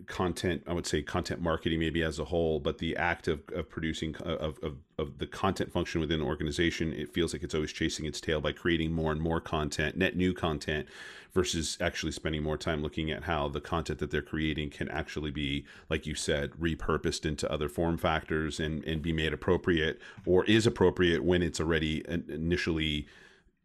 [0.05, 3.67] content i would say content marketing maybe as a whole but the act of, of
[3.67, 7.73] producing of, of, of the content function within an organization it feels like it's always
[7.73, 10.87] chasing its tail by creating more and more content net new content
[11.33, 15.31] versus actually spending more time looking at how the content that they're creating can actually
[15.31, 20.45] be like you said repurposed into other form factors and and be made appropriate or
[20.45, 23.07] is appropriate when it's already initially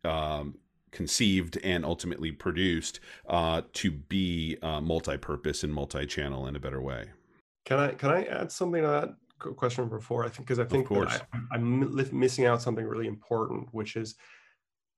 [0.05, 0.55] um,
[0.93, 7.07] conceived and ultimately produced uh, to be uh, multi-purpose and multi-channel in a better way.
[7.65, 10.25] Can I can I add something to that question before?
[10.25, 11.21] I think because I think I,
[11.51, 14.17] I'm missing out something really important, which is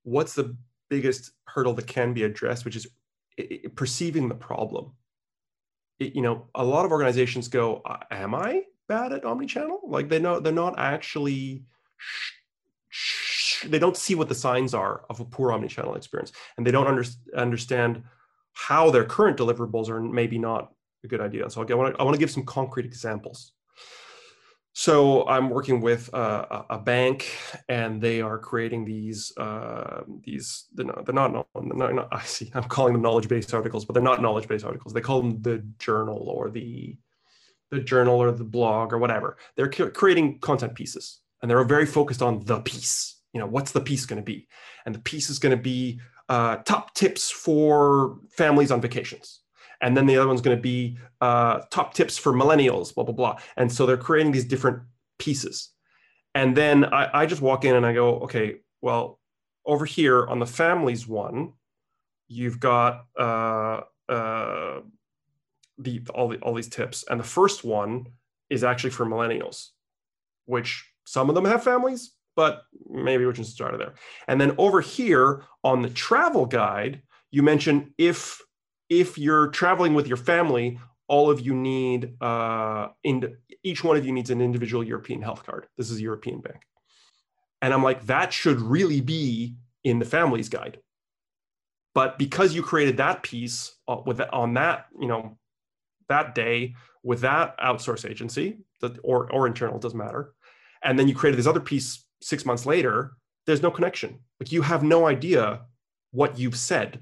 [0.02, 0.56] what's the
[0.90, 2.86] biggest hurdle that can be addressed, which is
[3.74, 4.92] perceiving the problem.
[5.98, 10.18] It, you know, a lot of organizations go, "Am I bad at omnichannel?" Like they
[10.18, 11.64] know they're not actually
[13.68, 16.86] they don't see what the signs are of a poor omnichannel experience, and they don't
[16.86, 17.04] under,
[17.36, 18.02] understand
[18.52, 20.72] how their current deliverables are maybe not
[21.04, 21.48] a good idea.
[21.50, 23.52] So I want to I want to give some concrete examples.
[24.76, 27.32] So I'm working with a, a bank,
[27.68, 32.50] and they are creating these uh, these they're not, they're not, they're not I see
[32.54, 34.92] I'm calling them knowledge based articles, but they're not knowledge based articles.
[34.92, 36.96] They call them the journal or the
[37.70, 39.36] the journal or the blog or whatever.
[39.56, 43.80] They're creating content pieces, and they're very focused on the piece you know what's the
[43.80, 44.48] piece going to be?
[44.86, 49.40] And the piece is going to be uh, top tips for families on vacations.
[49.82, 53.14] And then the other one's going to be uh, top tips for millennials blah blah
[53.14, 53.38] blah.
[53.56, 54.82] And so they're creating these different
[55.18, 55.70] pieces.
[56.34, 59.20] And then I, I just walk in and i go okay well
[59.66, 61.52] over here on the families one
[62.26, 64.80] you've got uh, uh,
[65.78, 67.04] the all the all these tips.
[67.10, 68.06] And the first one
[68.48, 69.70] is actually for millennials
[70.46, 73.94] which some of them have families but maybe we can start there.
[74.28, 78.40] And then over here on the travel guide, you mentioned if
[78.88, 80.78] if you're traveling with your family,
[81.08, 85.44] all of you need uh, in each one of you needs an individual European health
[85.44, 85.66] card.
[85.76, 86.62] This is European Bank,
[87.62, 90.78] and I'm like that should really be in the families guide.
[91.94, 95.38] But because you created that piece uh, with on that you know
[96.08, 100.34] that day with that outsource agency that or or internal doesn't matter,
[100.82, 103.12] and then you created this other piece six months later,
[103.46, 104.18] there's no connection.
[104.40, 105.60] Like you have no idea
[106.10, 107.00] what you've said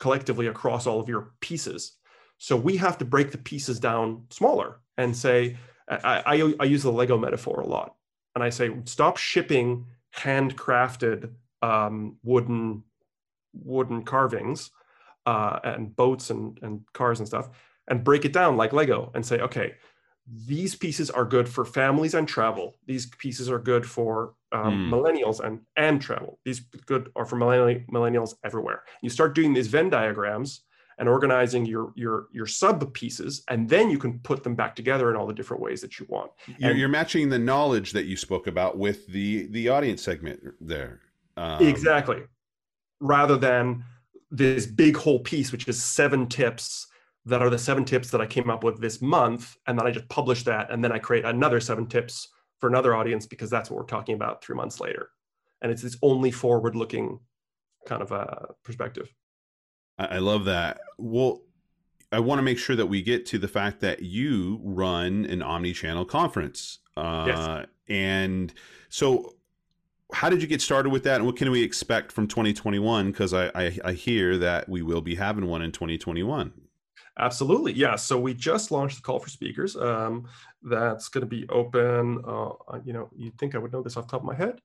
[0.00, 1.92] collectively across all of your pieces.
[2.38, 6.82] So we have to break the pieces down smaller and say, I, I, I use
[6.82, 7.96] the Lego metaphor a lot.
[8.34, 9.86] And I say, stop shipping
[10.16, 11.30] handcrafted
[11.62, 12.82] um, wooden
[13.52, 14.70] wooden carvings
[15.26, 17.50] uh, and boats and, and cars and stuff
[17.88, 19.74] and break it down like Lego and say, okay,
[20.46, 22.74] these pieces are good for families and travel.
[22.86, 24.90] These pieces are good for um, mm.
[24.90, 26.38] millennials and and travel.
[26.44, 28.82] These good are for millennials everywhere.
[29.02, 30.62] You start doing these Venn diagrams
[30.98, 35.10] and organizing your your your sub pieces, and then you can put them back together
[35.10, 36.30] in all the different ways that you want.
[36.58, 41.00] You're, you're matching the knowledge that you spoke about with the the audience segment there.
[41.36, 42.22] Um, exactly,
[43.00, 43.84] rather than
[44.30, 46.86] this big whole piece, which is seven tips
[47.26, 49.56] that are the seven tips that I came up with this month.
[49.66, 50.70] And then I just publish that.
[50.70, 52.28] And then I create another seven tips
[52.66, 55.10] for another audience because that's what we're talking about three months later.
[55.62, 57.20] And it's this only forward looking
[57.86, 59.08] kind of a perspective.
[59.98, 60.80] I love that.
[60.98, 61.42] Well,
[62.10, 65.42] I want to make sure that we get to the fact that you run an
[65.42, 66.80] omni-channel conference.
[66.96, 67.66] Uh, yes.
[67.88, 68.52] And
[68.88, 69.36] so
[70.12, 73.32] how did you get started with that and what can we expect from 2021 because
[73.32, 76.52] I, I, I hear that we will be having one in 2021
[77.18, 77.96] Absolutely, yeah.
[77.96, 79.74] So we just launched the call for speakers.
[79.74, 80.28] Um,
[80.62, 82.22] that's going to be open.
[82.26, 82.50] Uh,
[82.84, 84.60] you know, you'd think I would know this off the top of my head.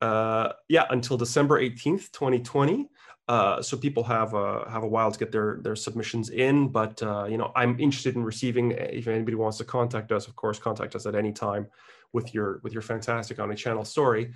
[0.00, 2.88] Uh, yeah, until December eighteenth, twenty twenty.
[3.28, 6.68] Uh, so people have a have a while to get their their submissions in.
[6.68, 8.70] But uh, you know, I'm interested in receiving.
[8.70, 11.66] If anybody wants to contact us, of course, contact us at any time
[12.12, 14.32] with your with your fantastic omni-channel story.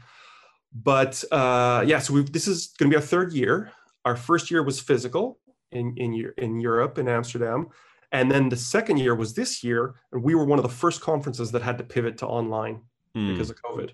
[0.73, 3.73] But uh, yeah, so this is going to be our third year.
[4.05, 5.39] Our first year was physical
[5.73, 7.69] in in in Europe in Amsterdam,
[8.13, 11.01] and then the second year was this year, and we were one of the first
[11.01, 12.81] conferences that had to pivot to online
[13.17, 13.33] mm.
[13.33, 13.91] because of COVID,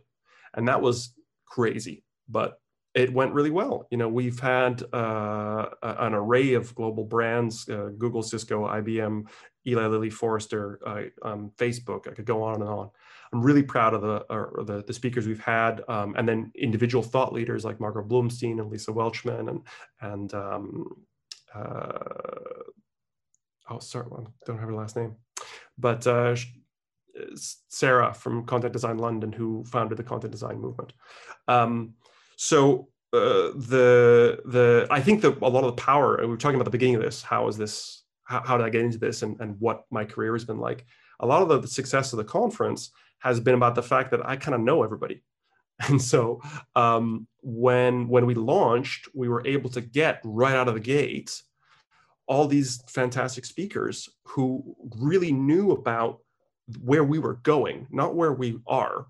[0.54, 1.12] and that was
[1.44, 2.02] crazy.
[2.28, 2.60] But
[2.94, 3.86] it went really well.
[3.90, 9.26] You know, we've had uh, an array of global brands: uh, Google, Cisco, IBM,
[9.66, 12.08] Eli Lilly, Forrester, uh, um, Facebook.
[12.08, 12.90] I could go on and on.
[13.32, 14.24] I'm really proud of the
[14.64, 18.70] the, the, speakers we've had, um, and then individual thought leaders like Margot Bloomstein and
[18.70, 19.60] Lisa Welchman and
[20.00, 20.96] and um,
[21.54, 22.62] uh,
[23.70, 25.16] oh sorry, I don't have her last name,
[25.78, 26.36] but uh,
[27.68, 30.92] Sarah from Content Design London, who founded the content design movement.
[31.48, 31.94] Um,
[32.36, 36.56] so uh, the the I think that a lot of the power we were talking
[36.56, 37.22] about the beginning of this.
[37.22, 38.02] How is this?
[38.24, 39.22] How, how did I get into this?
[39.22, 40.84] And and what my career has been like.
[41.20, 42.90] A lot of the, the success of the conference
[43.20, 45.22] has been about the fact that I kind of know everybody.
[45.88, 46.40] And so
[46.74, 51.42] um, when when we launched, we were able to get right out of the gate
[52.26, 56.20] all these fantastic speakers who really knew about
[56.82, 59.06] where we were going, not where we are,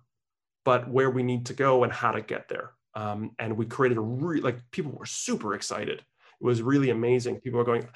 [0.64, 2.72] but where we need to go and how to get there.
[2.94, 5.98] Um, and we created a really like people were super excited.
[5.98, 7.40] It was really amazing.
[7.40, 7.88] People were going,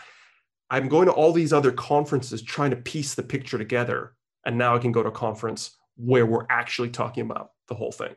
[0.71, 4.15] I'm going to all these other conferences trying to piece the picture together,
[4.47, 7.93] and now I can go to a conference where we're actually talking about the whole
[7.93, 8.15] thing.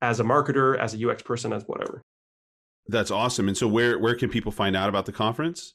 [0.00, 2.02] As a marketer, as a UX person, as whatever.
[2.86, 3.48] That's awesome.
[3.48, 5.74] And so, where where can people find out about the conference?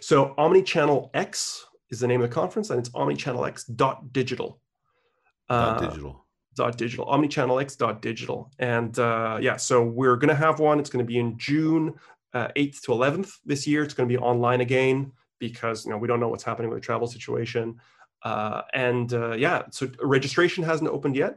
[0.00, 4.60] So, Omnichannel X is the name of the conference, and it's omnichannelx.digital.
[5.48, 6.26] Dot uh, digital.
[6.56, 7.06] Dot digital.
[7.06, 8.50] Omnichannelx dot digital.
[8.58, 10.78] And uh, yeah, so we're going to have one.
[10.78, 11.94] It's going to be in June
[12.34, 13.82] uh, 8th to 11th this year.
[13.82, 16.80] It's going to be online again because you know we don't know what's happening with
[16.80, 17.76] the travel situation.
[18.22, 21.36] Uh, and uh, yeah, so registration hasn't opened yet,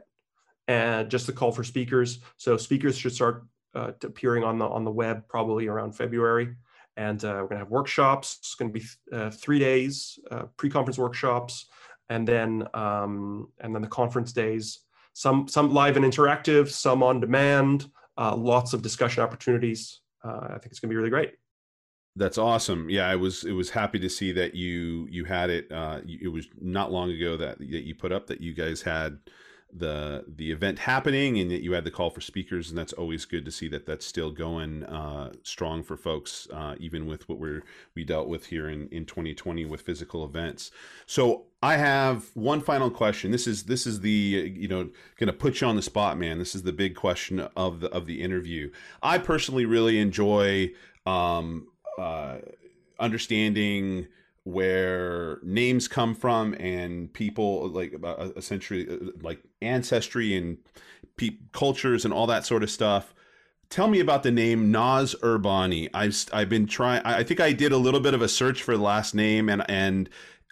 [0.68, 2.20] and just the call for speakers.
[2.36, 3.44] So speakers should start
[3.74, 6.54] uh, appearing on the on the web probably around February
[6.98, 8.38] and uh, we're going to have workshops.
[8.40, 11.66] It's going to be uh, three days, uh, pre-conference workshops,
[12.10, 14.80] and then um, and then the conference days.
[15.12, 17.90] Some some live and interactive, some on demand.
[18.18, 20.00] Uh, lots of discussion opportunities.
[20.24, 21.34] I think it's going to be really great.
[22.16, 22.90] That's awesome.
[22.90, 25.70] Yeah, I was it was happy to see that you you had it.
[25.70, 29.18] Uh, it was not long ago that that you put up that you guys had
[29.72, 33.26] the the event happening and that you had the call for speakers and that's always
[33.26, 37.38] good to see that that's still going uh, strong for folks uh, even with what
[37.38, 37.62] we're
[37.94, 40.70] we dealt with here in in 2020 with physical events.
[41.06, 43.30] So i have one final question.
[43.30, 44.88] This is this is the you know
[45.18, 46.38] gonna put you on the spot man.
[46.38, 48.70] This is the big question of the of the interview.
[49.02, 50.70] I personally really enjoy
[51.04, 52.38] um uh
[52.98, 54.08] understanding
[54.48, 60.56] where names come from and people like a century uh, like ancestry and
[61.16, 63.14] pe- cultures and all that sort of stuff
[63.70, 65.90] tell me about the name Noz Urbani.
[65.92, 67.02] I've I've been trying.
[67.04, 69.68] I think I did a little bit of a search for the last name, and
[69.68, 70.08] and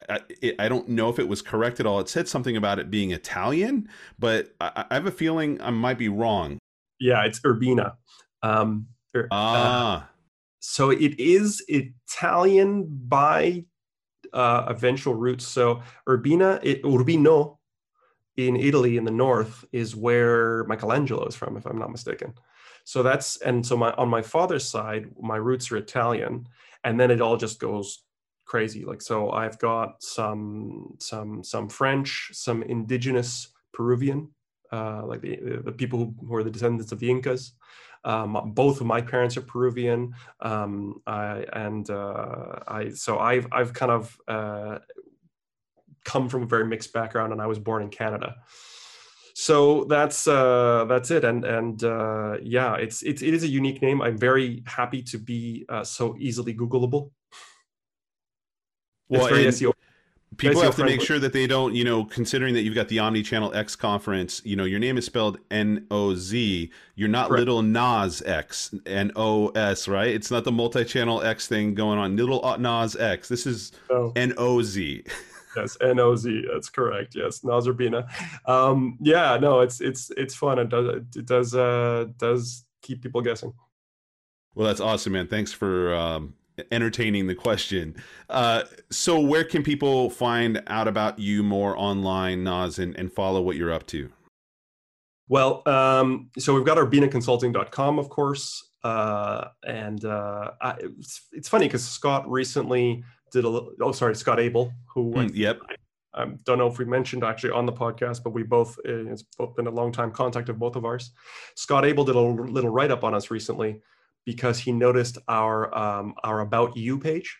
[0.08, 1.98] I, it, I, don't know if it was correct at all.
[2.00, 3.88] It said something about it being Italian,
[4.18, 6.58] but I, I have a feeling I might be wrong.
[7.00, 7.94] Yeah, it's Urbina.
[8.42, 10.02] Um, er, ah.
[10.02, 10.06] Uh,
[10.60, 13.64] so it is Italian by
[14.36, 15.46] uh, eventual roots.
[15.46, 17.58] So Urbina, it, Urbino
[18.36, 22.34] in Italy in the north is where Michelangelo is from, if I'm not mistaken.
[22.84, 26.46] So that's and so my on my father's side, my roots are Italian,
[26.84, 28.04] and then it all just goes
[28.44, 28.84] crazy.
[28.84, 34.28] Like so, I've got some some some French, some indigenous Peruvian,
[34.72, 37.52] uh, like the the people who, are the descendants of the Incas.
[38.04, 43.72] Um, both of my parents are Peruvian, um, I, and uh, I so I've I've
[43.72, 44.78] kind of uh,
[46.04, 48.36] come from a very mixed background, and I was born in Canada.
[49.34, 53.82] So that's uh, that's it, and and uh, yeah, it's, it's it is a unique
[53.82, 54.00] name.
[54.00, 57.10] I'm very happy to be uh, so easily Googleable.
[59.08, 59.74] Well, it's very SEO
[60.36, 62.98] people have to make sure that they don't, you know, considering that you've got the
[62.98, 66.70] Omni Channel X conference, you know, your name is spelled N O Z.
[66.94, 67.46] You're not Correct.
[67.46, 70.08] Lil Nas X, N O S, right?
[70.08, 72.16] It's not the multi channel X thing going on.
[72.16, 73.28] Lil Nas X.
[73.28, 73.72] This is
[74.16, 75.04] N O Z.
[75.56, 76.44] yes, N O Z.
[76.52, 77.14] That's correct.
[77.14, 78.08] Yes, Noz Urbina.
[78.48, 80.58] Um, yeah, no, it's it's it's fun.
[80.58, 83.52] It does it does uh, does keep people guessing.
[84.54, 85.28] Well, that's awesome, man.
[85.28, 86.34] Thanks for um,
[86.70, 87.94] entertaining the question.
[88.28, 93.40] Uh, so, where can people find out about you more online, Noz, and, and follow
[93.40, 94.10] what you're up to?
[95.28, 98.70] Well, um, so we've got urbinaconsulting.com, of course.
[98.84, 103.02] Uh, and uh, I, it's, it's, funny because Scott recently
[103.32, 105.58] did a little, oh, sorry, Scott Abel, who mm, yep.
[106.14, 109.10] I, I, don't know if we mentioned actually on the podcast, but we both, uh,
[109.10, 111.10] it's both been a long time contact of both of ours.
[111.56, 113.80] Scott Abel did a little write up on us recently
[114.26, 117.38] because he noticed our um, our about you page,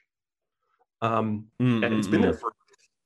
[1.03, 1.85] um, mm-hmm.
[1.85, 2.53] and it's been there for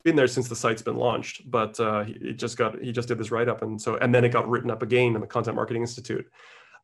[0.04, 1.50] been there since the site's been launched.
[1.50, 4.24] But uh, it just got he just did this write up, and so and then
[4.24, 6.30] it got written up again in the Content Marketing Institute.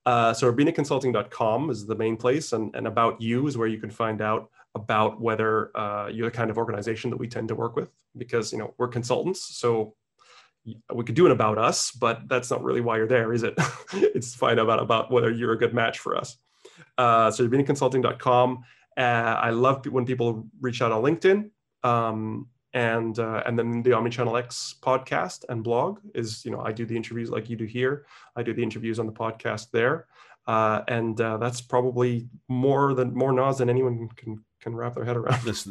[0.05, 3.91] Uh, so urbinaconsulting.com is the main place, and, and about you is where you can
[3.91, 7.77] find out about whether uh, you're the kind of organization that we tend to work
[7.77, 9.95] with because you know we're consultants so
[10.95, 13.55] we could do an about us but that's not really why you're there is it
[13.95, 16.37] it's to find out about whether you're a good match for us
[16.99, 18.65] uh, so urbinaconsulting.com
[18.97, 21.51] uh, i love when people reach out on linkedin
[21.83, 26.73] um, and uh, and then the omnichannel x podcast and blog is you know i
[26.73, 30.07] do the interviews like you do here i do the interviews on the podcast there
[30.47, 35.05] uh, and uh, that's probably more than more Noz than anyone can can wrap their
[35.05, 35.43] head around.
[35.43, 35.67] This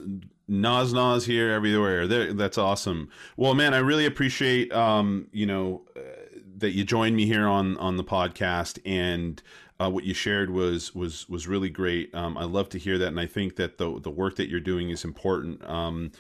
[0.50, 2.08] Noz Noz here everywhere.
[2.08, 3.10] There, that's awesome.
[3.38, 6.02] Well, man, I really appreciate um, you know uh,
[6.58, 9.42] that you joined me here on on the podcast and.
[9.80, 12.14] Uh, what you shared was was was really great.
[12.16, 14.60] Um, I love to hear that, and I think that the the work that you're
[14.60, 15.64] doing is important.
[15.70, 16.12] Um,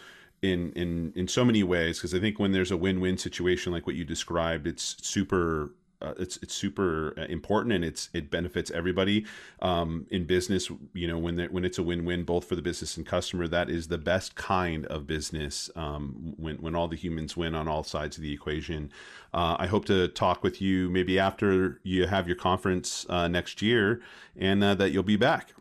[0.41, 3.87] in in in so many ways because I think when there's a win-win situation like
[3.87, 5.71] what you described, it's super
[6.01, 9.25] uh, it's it's super uh, important and it's it benefits everybody
[9.61, 10.69] um, in business.
[10.93, 13.69] You know, when when it's a win win both for the business and customer, that
[13.69, 15.69] is the best kind of business.
[15.75, 18.91] Um, when when all the humans win on all sides of the equation.
[19.33, 23.61] Uh, I hope to talk with you maybe after you have your conference uh, next
[23.61, 24.01] year,
[24.37, 25.53] and uh, that you'll be back.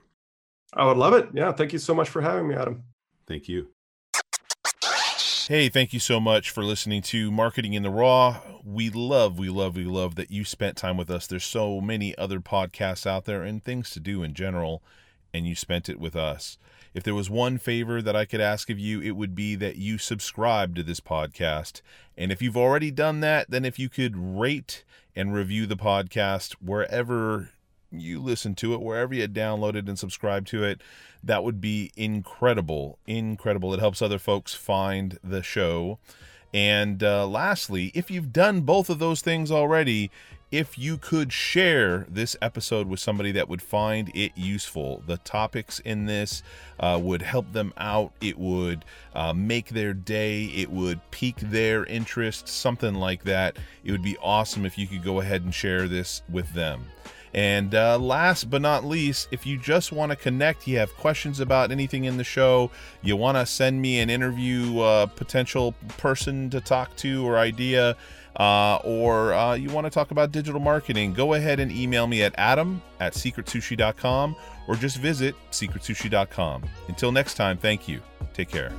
[0.73, 1.29] I would love it.
[1.33, 2.85] Yeah, thank you so much for having me, Adam.
[3.27, 3.74] Thank you.
[5.47, 8.41] Hey, thank you so much for listening to Marketing in the Raw.
[8.65, 11.27] We love, we love, we love that you spent time with us.
[11.27, 14.83] There's so many other podcasts out there and things to do in general,
[15.35, 16.57] and you spent it with us.
[16.95, 19.77] If there was one favor that I could ask of you, it would be that
[19.77, 21.83] you subscribe to this podcast.
[22.17, 24.83] And if you've already done that, then if you could rate
[25.15, 27.51] and review the podcast wherever
[28.01, 30.81] you listen to it, wherever you downloaded and subscribe to it,
[31.23, 32.99] that would be incredible.
[33.07, 33.73] Incredible.
[33.75, 35.99] It helps other folks find the show.
[36.53, 40.11] And uh, lastly, if you've done both of those things already,
[40.55, 45.81] if you could share this episode with somebody that would find it useful, the topics
[45.81, 46.45] in this
[46.79, 48.13] uh, would help them out.
[48.21, 48.85] It would
[49.17, 50.45] uh, make their day.
[50.45, 53.57] It would pique their interest, something like that.
[53.83, 56.85] It would be awesome if you could go ahead and share this with them.
[57.35, 61.41] And uh, last but not least, if you just want to connect, you have questions
[61.41, 62.71] about anything in the show,
[63.03, 67.97] you want to send me an interview uh, potential person to talk to or idea,
[68.37, 72.23] uh, or uh, you want to talk about digital marketing, go ahead and email me
[72.23, 74.37] at adam at secretsushi.com
[74.69, 76.63] or just visit secretsushi.com.
[76.89, 78.01] Until next time, thank you.
[78.33, 78.73] Take care.